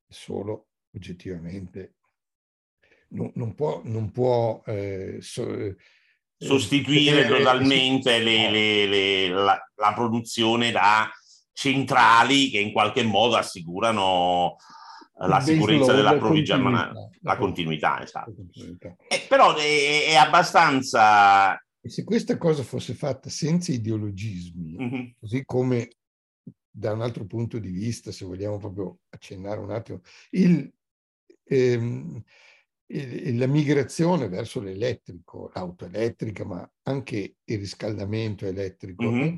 solo 0.08 0.70
oggettivamente 0.96 1.96
non, 3.10 3.32
non 3.36 3.54
può, 3.54 3.82
non 3.84 4.12
può 4.12 4.62
eh, 4.66 5.18
so, 5.20 5.48
eh, 5.50 5.76
sostituire 6.38 7.28
totalmente 7.28 8.20
le, 8.20 8.50
le, 8.50 8.86
le, 8.88 9.28
la, 9.30 9.72
la, 9.76 9.94
produzione 9.94 10.72
da 10.72 11.10
centrali 11.54 12.50
che 12.50 12.60
in 12.60 12.72
qualche 12.72 13.04
modo 13.04 13.36
assicurano 13.36 14.58
la 15.18 15.40
sicurezza 15.40 15.94
dell'approvvigionamento, 15.94 17.10
la 17.22 17.38
continuità, 17.38 18.01
esatto. 18.01 18.36
Eh, 19.08 19.25
però 19.30 19.56
è, 19.56 20.08
è, 20.08 20.16
abbastanza... 20.16 21.56
E 21.80 21.90
se 21.90 22.04
questa 22.04 22.38
cosa 22.38 22.64
fosse 22.64 22.94
fatta 22.94 23.30
senza 23.30 23.72
ideologismi, 23.72 24.75
mm-hmm. 24.78 25.06
così 25.20 25.46
come 25.46 25.90
da 26.70 26.92
un 26.92 27.01
altro 27.01 27.25
punto 27.25 27.60
di 27.60 27.70
vista, 27.70 28.12
se 28.12 28.25
vogliamo 28.25 28.58
proprio 28.58 29.00
accennare 29.10 29.60
un 29.60 29.72
attimo, 29.72 30.01
il, 30.32 30.70
ehm, 31.46 32.22
la 32.88 33.48
migrazione 33.48 34.28
verso 34.28 34.62
l'elettrico, 34.62 35.51
l'auto 35.54 35.86
elettrica, 35.86 36.44
ma 36.44 36.70
anche 36.84 37.38
il 37.44 37.58
riscaldamento 37.58 38.46
elettrico, 38.46 39.10
mm-hmm. 39.10 39.36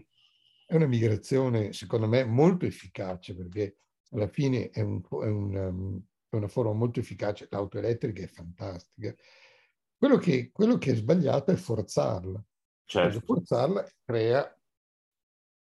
è 0.65 0.75
una 0.75 0.87
migrazione, 0.87 1.73
secondo 1.73 2.07
me, 2.07 2.23
molto 2.23 2.65
efficace 2.65 3.35
perché 3.35 3.75
alla 4.11 4.27
fine 4.27 4.69
è, 4.69 4.81
un, 4.81 5.01
è, 5.03 5.27
una, 5.27 5.67
um, 5.67 6.01
è 6.29 6.35
una, 6.35 6.47
forma 6.47 6.73
molto 6.73 6.99
efficace. 6.99 7.47
L'auto 7.49 7.77
elettrica 7.77 8.23
è 8.23 8.27
fantastica. 8.27 9.13
Quello 9.97 10.17
che, 10.17 10.51
quello 10.51 10.77
che 10.77 10.91
è 10.91 10.95
sbagliato 10.95 11.51
è 11.51 11.55
forzarla. 11.55 12.43
Certo. 12.85 13.19
Forzarla 13.19 13.85
crea, 14.05 14.59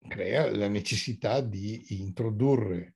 crea 0.07 0.49
la 0.55 0.67
necessità 0.67 1.41
di 1.41 2.01
introdurre 2.01 2.95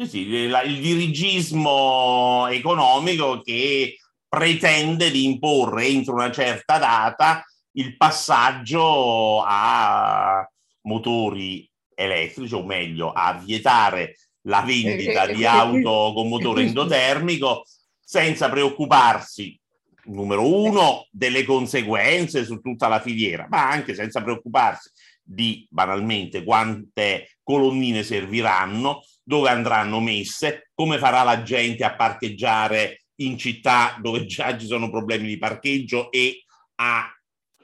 sì, 0.00 0.06
sì, 0.06 0.18
il 0.28 0.80
dirigismo 0.80 2.46
economico 2.46 3.40
che 3.40 3.96
pretende 4.28 5.10
di 5.10 5.24
imporre 5.24 5.86
entro 5.86 6.14
una 6.14 6.30
certa 6.30 6.78
data 6.78 7.44
il 7.72 7.96
passaggio 7.96 9.42
a 9.44 10.48
motori 10.82 11.68
elettrici, 11.96 12.54
o 12.54 12.64
meglio, 12.64 13.10
a 13.10 13.34
vietare 13.44 14.14
la 14.48 14.62
vendita 14.62 15.26
di 15.26 15.44
auto 15.44 16.12
con 16.14 16.28
motore 16.28 16.62
endotermico 16.66 17.64
senza 18.00 18.48
preoccuparsi, 18.48 19.58
numero 20.04 20.46
uno, 20.46 21.06
delle 21.10 21.44
conseguenze 21.44 22.44
su 22.44 22.60
tutta 22.60 22.88
la 22.88 23.00
filiera, 23.00 23.46
ma 23.48 23.70
anche 23.70 23.94
senza 23.94 24.22
preoccuparsi 24.22 24.90
di 25.22 25.66
banalmente 25.70 26.42
quante 26.42 27.36
colonnine 27.42 28.02
serviranno, 28.02 29.02
dove 29.22 29.50
andranno 29.50 30.00
messe, 30.00 30.70
come 30.74 30.96
farà 30.96 31.22
la 31.22 31.42
gente 31.42 31.84
a 31.84 31.94
parcheggiare 31.94 33.02
in 33.16 33.36
città 33.36 33.98
dove 34.00 34.24
già 34.24 34.56
ci 34.56 34.66
sono 34.66 34.88
problemi 34.88 35.26
di 35.26 35.36
parcheggio 35.36 36.10
e 36.10 36.44
a 36.76 37.12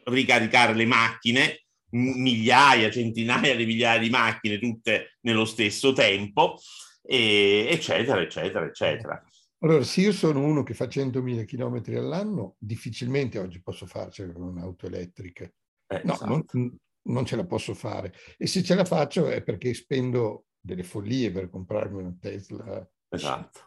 ricaricare 0.05 0.75
le 0.75 0.85
macchine, 0.85 1.64
migliaia, 1.95 2.91
centinaia 2.91 3.55
di 3.55 3.67
migliaia 3.67 3.99
di 3.99 4.11
macchine, 4.11 4.59
tutte 4.59 5.17
nello 5.23 5.45
stesso 5.45 5.93
tempo, 5.93 6.59
e, 7.03 7.67
eccetera, 7.71 8.21
eccetera, 8.21 8.65
eccetera. 8.65 9.25
Allora, 9.61 9.83
se 9.83 10.03
io 10.03 10.13
sono 10.13 10.43
uno 10.43 10.63
che 10.63 10.75
fa 10.75 10.87
100.000 10.87 11.45
km 11.47 11.97
all'anno, 11.97 12.57
difficilmente 12.59 13.39
oggi 13.39 13.63
posso 13.63 13.87
farcela 13.87 14.33
con 14.33 14.43
un'auto 14.43 14.87
elettrica. 14.87 15.45
Eh, 15.45 16.03
no, 16.05 16.13
esatto. 16.13 16.45
non, 16.53 16.79
non, 17.05 17.25
ce 17.25 17.37
la 17.37 17.47
posso 17.47 17.73
fare. 17.73 18.13
E 18.37 18.47
se 18.47 18.63
ce 18.63 18.75
la 18.75 18.85
faccio 18.85 19.29
è 19.29 19.43
perché 19.43 19.73
spendo 19.73 20.47
delle 20.61 20.83
follie 20.83 21.31
per 21.31 21.49
comprarmi 21.49 22.03
una 22.03 22.17
Tesla. 22.19 22.87
Esatto. 23.09 23.61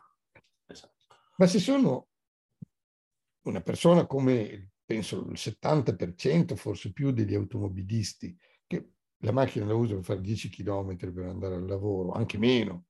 Ma 1.38 1.48
se 1.48 1.60
sono 1.60 2.08
una 3.48 3.62
persona 3.62 4.06
come, 4.06 4.72
penso, 4.88 5.28
il 5.30 5.38
70%, 5.38 6.56
forse 6.56 6.94
più 6.94 7.12
degli 7.12 7.36
automobilisti, 7.36 8.36
che 8.66 8.92
la 9.18 9.34
macchina 9.34 9.66
la 9.66 9.74
usa 9.74 9.96
per 9.96 10.04
fare 10.06 10.22
10 10.22 10.50
km 10.50 10.96
per 10.96 11.26
andare 11.26 11.56
al 11.56 11.68
lavoro, 11.68 12.14
anche 12.14 12.38
meno. 12.38 12.86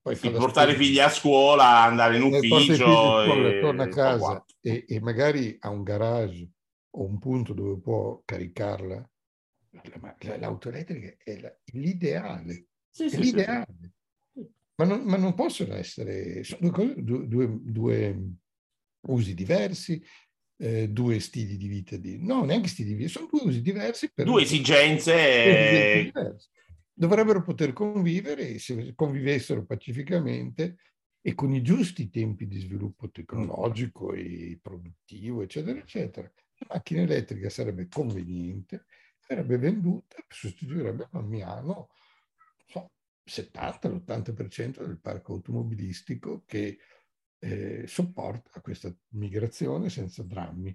Poi 0.00 0.16
sì, 0.16 0.30
portare 0.30 0.72
i 0.72 0.76
figli 0.76 0.98
a 0.98 1.10
scuola, 1.10 1.82
andare 1.82 2.16
in 2.16 2.32
eh, 2.32 2.38
ufficio. 2.38 2.74
Scuola, 2.76 3.48
e... 3.48 3.60
torna 3.60 3.84
a 3.84 3.88
casa 3.88 4.44
e, 4.60 4.86
e, 4.88 5.00
magari 5.00 5.56
ha 5.60 5.68
un 5.68 5.82
garage 5.82 6.50
o 6.96 7.04
un 7.04 7.18
punto 7.18 7.52
dove 7.52 7.78
può 7.78 8.22
caricarla. 8.24 9.10
L'auto 10.38 10.68
elettrica 10.70 11.14
è 11.18 11.58
l'ideale. 11.72 12.66
Sì, 12.88 13.04
è 13.04 13.08
sì, 13.08 13.20
l'ideale. 13.20 13.92
Sì, 14.32 14.48
ma 14.76 14.84
non, 14.84 15.02
ma 15.02 15.16
non 15.16 15.34
possono 15.34 15.74
essere, 15.74 16.42
sono 16.42 16.70
due, 16.70 17.26
due, 17.26 17.58
due 17.60 18.34
usi 19.06 19.34
diversi, 19.34 20.02
eh, 20.64 20.88
due 20.88 21.20
stili 21.20 21.58
di 21.58 21.68
vita, 21.68 21.98
di, 21.98 22.18
no, 22.24 22.42
neanche 22.44 22.68
stili 22.68 22.90
di 22.90 22.94
vita, 22.94 23.10
sono 23.10 23.28
due 23.30 23.42
usi 23.42 23.60
diversi. 23.60 24.10
Per 24.10 24.24
due 24.24 24.42
esigenze. 24.42 26.10
Dovrebbero 26.90 27.42
poter 27.42 27.74
convivere, 27.74 28.58
se 28.58 28.94
convivessero 28.94 29.66
pacificamente 29.66 30.76
e 31.20 31.34
con 31.34 31.52
i 31.52 31.60
giusti 31.60 32.08
tempi 32.08 32.46
di 32.46 32.60
sviluppo 32.60 33.10
tecnologico 33.10 34.14
e 34.14 34.58
produttivo, 34.62 35.42
eccetera, 35.42 35.78
eccetera. 35.78 36.32
La 36.58 36.66
macchina 36.74 37.02
elettrica 37.02 37.50
sarebbe 37.50 37.86
conveniente, 37.88 38.86
sarebbe 39.18 39.58
venduta, 39.58 40.16
sostituirebbe 40.28 41.08
man 41.10 41.26
mano 41.26 41.90
70-80% 43.26 44.86
del 44.86 44.98
parco 44.98 45.34
automobilistico 45.34 46.42
che 46.46 46.78
eh, 47.44 47.84
sopporta 47.86 48.60
questa 48.60 48.92
migrazione 49.10 49.90
senza 49.90 50.22
drammi. 50.22 50.74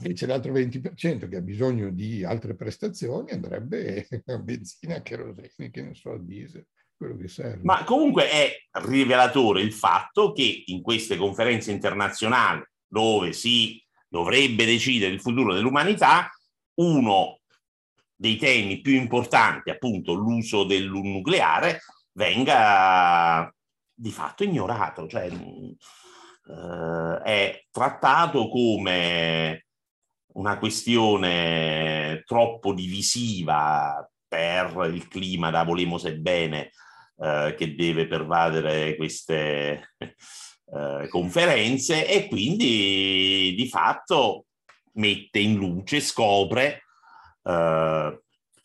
Invece 0.00 0.26
l'altro 0.26 0.52
20% 0.52 1.28
che 1.28 1.36
ha 1.36 1.40
bisogno 1.40 1.90
di 1.90 2.22
altre 2.24 2.54
prestazioni 2.54 3.30
andrebbe 3.30 4.06
a 4.26 4.38
benzina, 4.38 4.96
a 4.96 5.02
kerosene, 5.02 5.70
che 5.70 5.82
ne 5.82 5.94
so, 5.94 6.12
a 6.12 6.18
diesel, 6.18 6.66
quello 6.94 7.16
che 7.16 7.28
serve. 7.28 7.62
Ma 7.62 7.84
comunque 7.84 8.28
è 8.28 8.54
rivelatore 8.82 9.62
il 9.62 9.72
fatto 9.72 10.32
che 10.32 10.64
in 10.66 10.82
queste 10.82 11.16
conferenze 11.16 11.70
internazionali 11.70 12.62
dove 12.86 13.32
si 13.32 13.82
dovrebbe 14.06 14.66
decidere 14.66 15.12
il 15.12 15.20
futuro 15.20 15.54
dell'umanità, 15.54 16.30
uno 16.74 17.40
dei 18.14 18.36
temi 18.36 18.80
più 18.80 18.94
importanti, 18.94 19.70
appunto 19.70 20.12
l'uso 20.12 20.64
del 20.64 20.88
nucleare, 20.88 21.80
venga 22.12 23.52
di 23.94 24.10
fatto 24.10 24.44
ignorato, 24.44 25.06
cioè 25.06 25.30
eh, 25.30 27.22
è 27.22 27.64
trattato 27.70 28.48
come 28.48 29.66
una 30.34 30.58
questione 30.58 32.22
troppo 32.26 32.72
divisiva 32.74 34.08
per 34.26 34.90
il 34.92 35.06
clima 35.08 35.50
da 35.50 35.62
volemo 35.62 35.98
bene 36.16 36.70
eh, 37.18 37.54
che 37.56 37.74
deve 37.76 38.06
pervadere 38.06 38.96
queste 38.96 39.94
eh, 39.96 41.06
conferenze 41.08 42.08
e 42.08 42.26
quindi 42.26 43.54
di 43.56 43.68
fatto 43.68 44.46
mette 44.94 45.38
in 45.38 45.54
luce, 45.54 46.00
scopre 46.00 46.82
eh, 47.42 48.22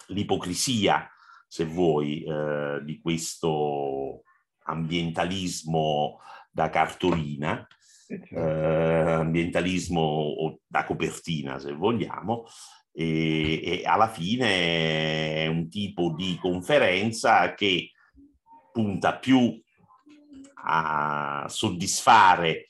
l'ipocrisia, 0.07 1.07
se 1.47 1.65
vuoi, 1.65 2.23
eh, 2.23 2.79
di 2.83 2.99
questo 2.99 4.23
ambientalismo 4.63 6.19
da 6.51 6.69
cartolina, 6.69 7.65
certo. 8.07 8.35
eh, 8.35 9.11
ambientalismo 9.11 10.59
da 10.67 10.83
copertina, 10.85 11.59
se 11.59 11.73
vogliamo, 11.73 12.45
e, 12.91 13.61
e, 13.63 13.81
alla 13.85 14.09
fine 14.09 15.43
è 15.43 15.47
un 15.47 15.69
tipo 15.69 16.13
di 16.17 16.37
conferenza 16.41 17.53
che 17.53 17.91
punta 18.71 19.17
più 19.17 19.61
a 20.63 21.45
soddisfare 21.47 22.65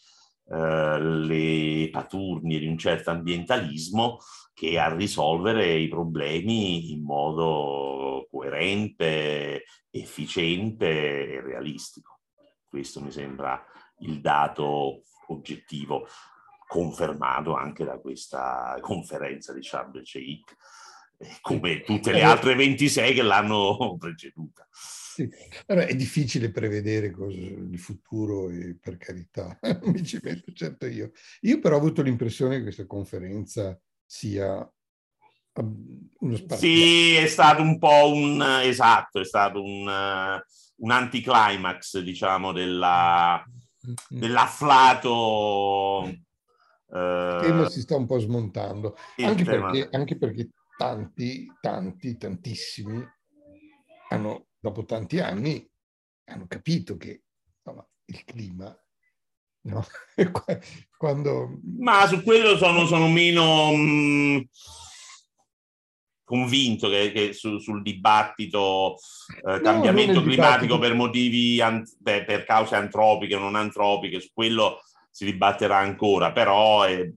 eh, 0.52 1.00
le 1.00 1.90
paturnie 1.92 2.60
di 2.60 2.68
un 2.68 2.78
certo 2.78 3.10
ambientalismo 3.10 4.20
che 4.60 4.78
a 4.78 4.94
risolvere 4.94 5.74
i 5.74 5.88
problemi 5.88 6.92
in 6.92 7.02
modo 7.02 8.28
coerente, 8.30 9.64
efficiente 9.90 10.86
e 10.86 11.40
realistico. 11.40 12.20
Questo 12.68 13.00
mi 13.00 13.10
sembra 13.10 13.64
il 14.00 14.20
dato 14.20 15.04
oggettivo 15.28 16.06
confermato 16.68 17.56
anche 17.56 17.86
da 17.86 18.00
questa 18.00 18.78
conferenza 18.82 19.54
di 19.54 19.64
Sharm 19.64 19.96
el 19.96 20.06
Sheikh, 20.06 20.58
come 21.40 21.80
tutte 21.80 22.12
le 22.12 22.24
altre 22.24 22.54
26 22.54 23.14
che 23.14 23.22
l'hanno 23.22 23.96
preceduta. 23.98 24.68
Sì. 24.70 25.30
Allora, 25.68 25.86
è 25.86 25.96
difficile 25.96 26.52
prevedere 26.52 27.12
cosa, 27.12 27.38
il 27.38 27.80
futuro 27.80 28.50
e 28.50 28.78
per 28.78 28.98
carità, 28.98 29.58
mi 29.84 30.04
ci 30.04 30.20
metto 30.22 30.52
certo 30.52 30.86
io. 30.86 31.12
Io 31.44 31.60
però 31.60 31.76
ho 31.76 31.80
avuto 31.80 32.02
l'impressione 32.02 32.58
che 32.58 32.64
questa 32.64 32.86
conferenza 32.86 33.82
sia 34.10 34.68
uno 35.54 36.36
spazio. 36.36 36.58
Sì, 36.58 37.14
è 37.14 37.28
stato 37.28 37.62
un 37.62 37.78
po' 37.78 38.12
un 38.12 38.42
esatto, 38.64 39.20
è 39.20 39.26
stato 39.26 39.62
un, 39.62 39.86
uh, 39.88 40.84
un 40.84 40.92
anticlimax, 40.92 42.00
diciamo, 42.00 42.52
della, 42.52 43.44
mm-hmm. 43.46 44.22
dell'afflato. 44.22 46.06
Il 46.08 47.40
tema 47.42 47.70
si 47.70 47.82
sta 47.82 47.98
un 47.98 48.08
po' 48.08 48.18
smontando, 48.18 48.96
anche 49.18 49.44
perché, 49.44 49.90
anche 49.92 50.18
perché 50.18 50.50
tanti, 50.76 51.46
tanti, 51.62 52.18
tantissimi 52.18 53.08
hanno 54.10 54.48
dopo 54.58 54.86
tanti 54.86 55.20
anni, 55.20 55.70
hanno 56.26 56.48
capito 56.48 56.98
che 56.98 57.26
insomma, 57.58 57.88
il 58.06 58.24
clima 58.24 58.76
No? 59.62 59.86
Quando... 60.98 61.60
Ma 61.78 62.08
su 62.08 62.24
quello 62.24 62.58
sono, 62.58 62.86
sono 62.86 63.08
meno 63.08 63.74
mh, 63.74 63.82
mm, 63.82 64.38
convinto 66.30 66.90
che, 66.90 67.12
che 67.12 67.34
su, 67.34 67.58
sul 67.58 67.82
dibattito 67.82 68.98
eh, 69.46 69.62
cambiamento 69.62 70.22
climatico 70.22 70.76
dibattito. 70.76 70.80
per 70.80 70.94
motivi, 70.94 71.60
an- 71.60 71.84
per, 72.04 72.26
per, 72.26 72.46
cause 72.46 72.76
antropiche 72.76 73.36
o 73.36 73.40
non 73.40 73.56
antropiche, 73.56 74.20
su 74.20 74.30
quello 74.34 74.82
si 75.10 75.26
dibatterà 75.26 75.78
ancora, 75.78 76.32
però 76.32 76.84
è, 76.84 77.10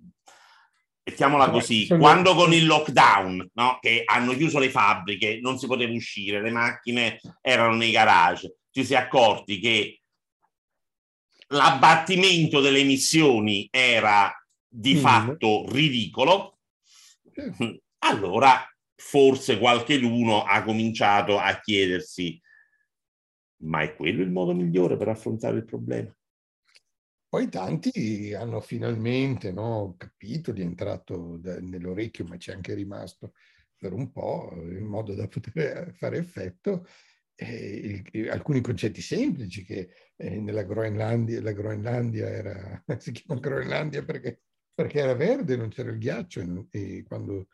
mettiamola 1.04 1.50
così, 1.50 1.84
sono... 1.84 2.00
quando 2.00 2.34
con 2.34 2.52
il 2.52 2.64
lockdown, 2.64 3.50
no, 3.52 3.78
che 3.80 4.02
hanno 4.04 4.32
chiuso 4.32 4.58
le 4.58 4.70
fabbriche, 4.70 5.40
non 5.42 5.58
si 5.58 5.66
poteva 5.66 5.92
uscire, 5.92 6.40
le 6.40 6.50
macchine 6.50 7.20
erano 7.40 7.74
nei 7.74 7.90
garage, 7.90 8.56
ci 8.70 8.84
si 8.84 8.94
è 8.94 8.96
accorti 8.96 9.58
che 9.58 10.01
l'abbattimento 11.52 12.60
delle 12.60 12.80
emissioni 12.80 13.68
era 13.70 14.32
di 14.68 14.94
mm. 14.94 14.98
fatto 14.98 15.64
ridicolo, 15.68 16.58
allora 17.98 18.66
forse 18.94 19.58
qualche 19.58 19.96
l'uno 19.96 20.44
ha 20.44 20.62
cominciato 20.62 21.38
a 21.38 21.58
chiedersi 21.60 22.40
ma 23.62 23.82
è 23.82 23.94
quello 23.94 24.22
il 24.22 24.30
modo 24.30 24.54
migliore 24.54 24.96
per 24.96 25.08
affrontare 25.08 25.58
il 25.58 25.64
problema? 25.64 26.14
Poi 27.28 27.48
tanti 27.48 28.34
hanno 28.34 28.60
finalmente 28.60 29.52
no, 29.52 29.94
capito, 29.96 30.52
gli 30.52 30.60
è 30.60 30.64
entrato 30.64 31.38
da, 31.38 31.58
nell'orecchio, 31.60 32.26
ma 32.26 32.36
c'è 32.36 32.52
anche 32.52 32.74
rimasto 32.74 33.32
per 33.76 33.92
un 33.92 34.10
po', 34.12 34.52
in 34.54 34.84
modo 34.84 35.14
da 35.14 35.26
poter 35.28 35.94
fare 35.94 36.18
effetto, 36.18 36.86
eh, 37.42 38.04
il, 38.12 38.30
alcuni 38.30 38.60
concetti 38.60 39.00
semplici 39.00 39.64
che 39.64 39.90
eh, 40.16 40.40
nella 40.40 40.62
Groenlandia, 40.62 41.40
la 41.42 41.52
Groenlandia 41.52 42.28
era, 42.28 42.84
si 42.98 43.12
chiama 43.12 43.40
Groenlandia 43.40 44.04
perché, 44.04 44.42
perché 44.74 45.00
era 45.00 45.14
verde, 45.14 45.56
non 45.56 45.68
c'era 45.68 45.90
il 45.90 45.98
ghiaccio 45.98 46.40
e, 46.40 46.66
e 46.70 47.04
quando 47.04 47.48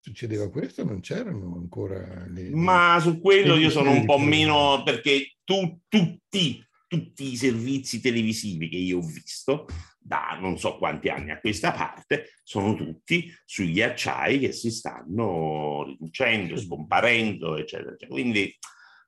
succedeva 0.00 0.50
questo 0.50 0.84
non 0.84 1.00
c'erano 1.00 1.56
ancora 1.56 2.26
le... 2.28 2.50
Ma 2.50 2.98
su 3.00 3.20
quello 3.20 3.56
io 3.56 3.70
sono 3.70 3.90
un 3.90 4.04
po' 4.04 4.18
meno 4.18 4.82
perché 4.84 5.36
tu, 5.44 5.80
tutti 5.88 6.64
tutti 6.88 7.32
i 7.32 7.36
servizi 7.36 8.00
televisivi 8.00 8.68
che 8.68 8.78
io 8.78 8.98
ho 8.98 9.02
visto 9.02 9.66
da 9.98 10.38
non 10.40 10.58
so 10.58 10.78
quanti 10.78 11.10
anni 11.10 11.30
a 11.30 11.38
questa 11.38 11.70
parte 11.70 12.30
sono 12.42 12.74
tutti 12.74 13.30
sui 13.44 13.72
ghiacciai 13.72 14.38
che 14.38 14.52
si 14.52 14.70
stanno 14.70 15.84
riducendo, 15.84 16.56
scomparendo, 16.56 17.58
eccetera. 17.58 17.90
eccetera. 17.90 18.10
Quindi, 18.10 18.56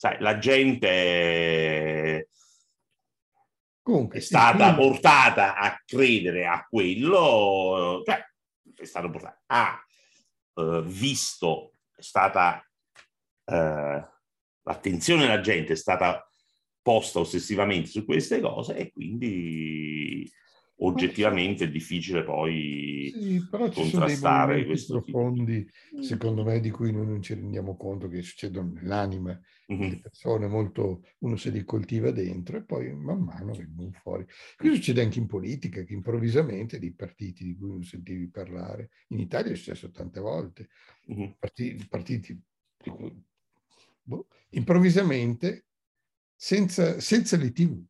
sai, 0.00 0.16
la 0.20 0.38
gente 0.38 2.28
Comunque, 3.82 4.18
è 4.18 4.22
stata 4.22 4.72
quindi... 4.74 4.92
portata 4.92 5.56
a 5.56 5.78
credere 5.84 6.46
a 6.46 6.66
quello, 6.66 8.02
cioè 8.06 8.24
è 8.74 8.84
stata 8.86 9.10
portata, 9.10 9.42
ha 9.46 9.84
uh, 10.54 10.80
visto, 10.82 11.74
è 11.94 12.00
stata 12.00 12.66
uh, 13.44 14.02
l'attenzione 14.62 15.22
della 15.22 15.40
gente 15.40 15.74
è 15.74 15.76
stata 15.76 16.26
posta 16.80 17.18
ossessivamente 17.18 17.90
su 17.90 18.06
queste 18.06 18.40
cose 18.40 18.76
e 18.76 18.90
quindi 18.90 20.30
oggettivamente 20.82 21.64
è 21.64 21.70
difficile 21.70 22.22
poi 22.22 23.12
sì, 23.14 23.46
però 23.50 23.68
ci 23.68 23.80
contrastare 23.80 24.54
sono 24.54 24.66
questo 24.66 25.00
profondi, 25.00 25.64
tipo. 25.64 26.02
secondo 26.02 26.44
me, 26.44 26.60
di 26.60 26.70
cui 26.70 26.92
noi 26.92 27.06
non 27.06 27.22
ci 27.22 27.34
rendiamo 27.34 27.76
conto 27.76 28.08
che 28.08 28.22
succedono 28.22 28.72
nell'anima 28.72 29.38
mm-hmm. 29.72 29.80
delle 29.80 30.00
persone, 30.00 30.46
molto 30.46 31.04
uno 31.18 31.36
se 31.36 31.50
li 31.50 31.64
coltiva 31.64 32.10
dentro 32.10 32.56
e 32.56 32.62
poi 32.62 32.92
man 32.94 33.20
mano 33.20 33.52
vengono 33.52 33.90
fuori. 33.92 34.24
Questo 34.56 34.76
succede 34.76 35.02
anche 35.02 35.18
in 35.18 35.26
politica, 35.26 35.82
che 35.82 35.92
improvvisamente 35.92 36.78
dei 36.78 36.92
partiti 36.92 37.44
di 37.44 37.56
cui 37.56 37.68
non 37.68 37.82
sentivi 37.82 38.28
parlare, 38.28 38.90
in 39.08 39.18
Italia 39.18 39.52
è 39.52 39.56
successo 39.56 39.90
tante 39.90 40.20
volte, 40.20 40.68
mm-hmm. 41.12 41.30
partiti, 41.38 41.86
partiti 41.88 42.40
boh, 44.02 44.26
improvvisamente 44.50 45.66
senza, 46.34 47.00
senza 47.00 47.36
le 47.36 47.52
tv. 47.52 47.82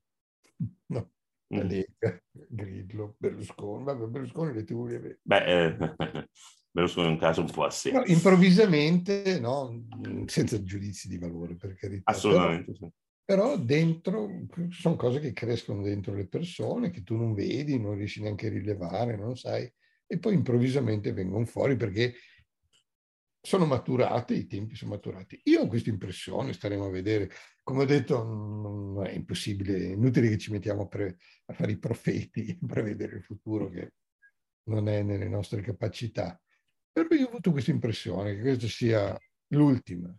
No, 0.87 1.11
la 1.51 1.65
mm. 1.65 1.69
Lega, 1.69 2.23
Grillo, 2.31 3.15
Berlusconi, 3.19 3.85
vabbè 3.85 4.05
Berlusconi 4.07 4.53
le 4.53 4.97
aveva. 4.97 5.17
Beh, 5.23 5.65
eh, 5.65 5.77
Berlusconi 6.71 7.09
è 7.09 7.11
un 7.11 7.19
caso 7.19 7.41
un 7.41 7.51
po' 7.51 7.65
a 7.65 7.71
sé. 7.71 7.91
No, 7.91 8.03
improvvisamente, 8.07 9.41
no, 9.41 9.87
senza 10.27 10.63
giudizi 10.63 11.09
di 11.09 11.19
valore 11.19 11.57
per 11.57 11.75
carità. 11.75 12.11
Assolutamente. 12.11 12.73
Però, 12.73 12.93
però 13.25 13.57
dentro, 13.57 14.47
sono 14.71 14.97
cose 14.97 15.19
che 15.19 15.33
crescono 15.33 15.83
dentro 15.83 16.15
le 16.15 16.29
persone, 16.29 16.91
che 16.91 17.03
tu 17.03 17.17
non 17.17 17.35
vedi, 17.35 17.81
non 17.81 17.97
riesci 17.97 18.23
neanche 18.23 18.47
a 18.47 18.51
rilevare, 18.51 19.17
non 19.17 19.37
sai, 19.37 19.71
e 20.07 20.19
poi 20.19 20.35
improvvisamente 20.35 21.13
vengono 21.13 21.47
fuori 21.47 21.77
perché 21.77 22.15
sono 23.43 23.65
maturate, 23.65 24.35
i 24.35 24.47
tempi 24.47 24.77
sono 24.77 24.91
maturati. 24.91 25.41
Io 25.45 25.63
ho 25.63 25.67
questa 25.67 25.91
impressione, 25.91 26.53
staremo 26.53 26.85
a 26.85 26.91
vedere. 26.91 27.31
Come 27.70 27.85
ho 27.85 27.87
detto, 27.87 28.24
non 28.24 29.06
è 29.06 29.12
impossibile, 29.12 29.76
è 29.76 29.92
inutile 29.92 30.28
che 30.28 30.38
ci 30.38 30.50
mettiamo 30.50 30.83
a, 30.83 30.87
pre, 30.88 31.18
a 31.46 31.52
fare 31.52 31.70
i 31.70 31.78
profeti, 31.78 32.50
a 32.61 32.66
prevedere 32.66 33.18
il 33.18 33.22
futuro, 33.22 33.70
che 33.70 33.92
non 34.64 34.88
è 34.88 35.02
nelle 35.02 35.28
nostre 35.28 35.61
capacità. 35.61 36.37
Però 36.90 37.06
io 37.14 37.26
ho 37.26 37.28
avuto 37.28 37.52
questa 37.52 37.70
impressione 37.70 38.35
che 38.35 38.40
questa 38.40 38.66
sia 38.66 39.16
l'ultima. 39.50 40.12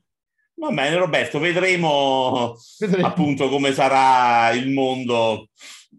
Va 0.54 0.72
bene 0.72 0.96
Roberto, 0.96 1.40
vedremo, 1.40 2.56
vedremo, 2.80 3.08
appunto 3.08 3.50
come 3.50 3.74
sarà 3.74 4.52
il 4.52 4.72
mondo 4.72 5.50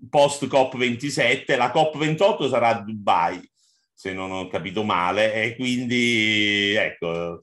post 0.09 0.47
COP27. 0.47 1.55
La 1.55 1.71
COP28 1.71 2.49
sarà 2.49 2.69
a 2.69 2.81
Dubai, 2.81 3.47
se 3.93 4.15
non 4.15 4.33
ho 4.33 4.49
capito 4.49 4.85
male, 4.85 5.35
e 5.35 5.55
quindi 5.55 6.75
ecco, 6.77 7.43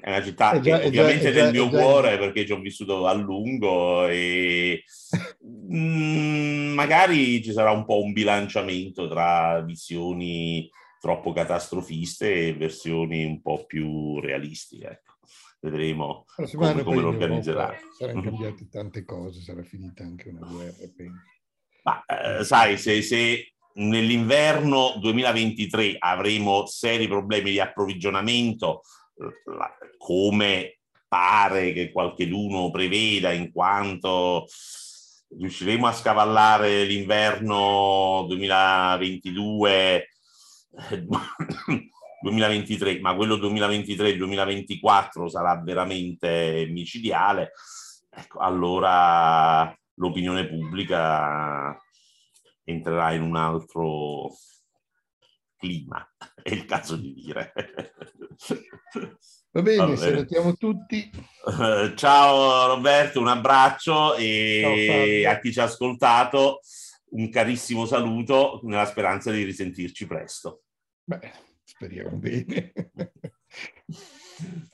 è 0.00 0.08
una 0.08 0.22
città 0.22 0.52
è 0.52 0.60
già, 0.60 0.78
che 0.78 0.86
ovviamente 0.86 1.28
è, 1.28 1.32
già, 1.32 1.42
del 1.42 1.52
mio 1.52 1.68
cuore 1.68 2.18
perché 2.18 2.46
ci 2.46 2.52
ho 2.52 2.60
vissuto 2.60 3.06
a 3.06 3.12
lungo 3.12 4.06
e 4.06 4.82
mm, 5.46 6.72
magari 6.72 7.42
ci 7.42 7.52
sarà 7.52 7.70
un 7.70 7.84
po' 7.84 8.02
un 8.02 8.12
bilanciamento 8.12 9.08
tra 9.08 9.60
visioni 9.60 10.68
troppo 11.00 11.32
catastrofiste 11.32 12.48
e 12.48 12.54
versioni 12.54 13.24
un 13.24 13.40
po' 13.40 13.64
più 13.66 14.20
realistiche. 14.20 14.86
Ecco. 14.88 15.18
Vedremo 15.60 16.24
come, 16.52 16.82
come 16.82 17.00
lo 17.00 17.08
organizzerà. 17.08 17.74
Saranno 17.96 18.22
cambiate 18.22 18.68
tante 18.70 19.04
cose, 19.04 19.42
sarà 19.42 19.62
finita 19.62 20.02
anche 20.02 20.30
una 20.30 20.46
guerra, 20.46 20.86
penso. 20.96 21.22
Ma 21.82 22.04
eh, 22.04 22.44
sai, 22.44 22.78
se, 22.78 23.02
se 23.02 23.52
nell'inverno 23.74 24.94
2023 24.98 25.96
avremo 25.98 26.66
seri 26.66 27.06
problemi 27.08 27.50
di 27.50 27.60
approvvigionamento, 27.60 28.82
come 29.98 30.78
pare 31.08 31.72
che 31.72 31.90
qualche 31.90 32.24
l'uno 32.24 32.70
preveda, 32.70 33.32
in 33.32 33.52
quanto 33.52 34.46
riusciremo 35.36 35.86
a 35.86 35.92
scavallare 35.92 36.84
l'inverno 36.84 38.24
2022 38.28 40.08
2023, 42.22 43.00
ma 43.02 43.14
quello 43.14 43.36
2023-2024 43.36 45.26
sarà 45.26 45.60
veramente 45.60 46.66
micidiale, 46.70 47.52
ecco, 48.08 48.38
allora 48.38 49.76
l'opinione 49.94 50.48
pubblica 50.48 51.76
entrerà 52.64 53.12
in 53.12 53.22
un 53.22 53.36
altro 53.36 54.30
clima, 55.56 56.08
è 56.42 56.52
il 56.52 56.64
caso 56.64 56.96
di 56.96 57.12
dire. 57.12 57.52
Va 59.52 59.62
bene, 59.62 59.96
salutiamo 59.96 60.54
tutti. 60.54 61.10
Ciao 61.96 62.74
Roberto, 62.74 63.20
un 63.20 63.28
abbraccio 63.28 64.14
e 64.14 65.22
Ciao, 65.24 65.32
a 65.32 65.38
chi 65.38 65.52
ci 65.52 65.60
ha 65.60 65.64
ascoltato 65.64 66.60
un 67.10 67.28
carissimo 67.28 67.86
saluto 67.86 68.60
nella 68.64 68.86
speranza 68.86 69.30
di 69.30 69.42
risentirci 69.42 70.06
presto. 70.06 70.62
Beh, 71.04 71.32
speriamo 71.64 72.16
bene. 72.16 72.72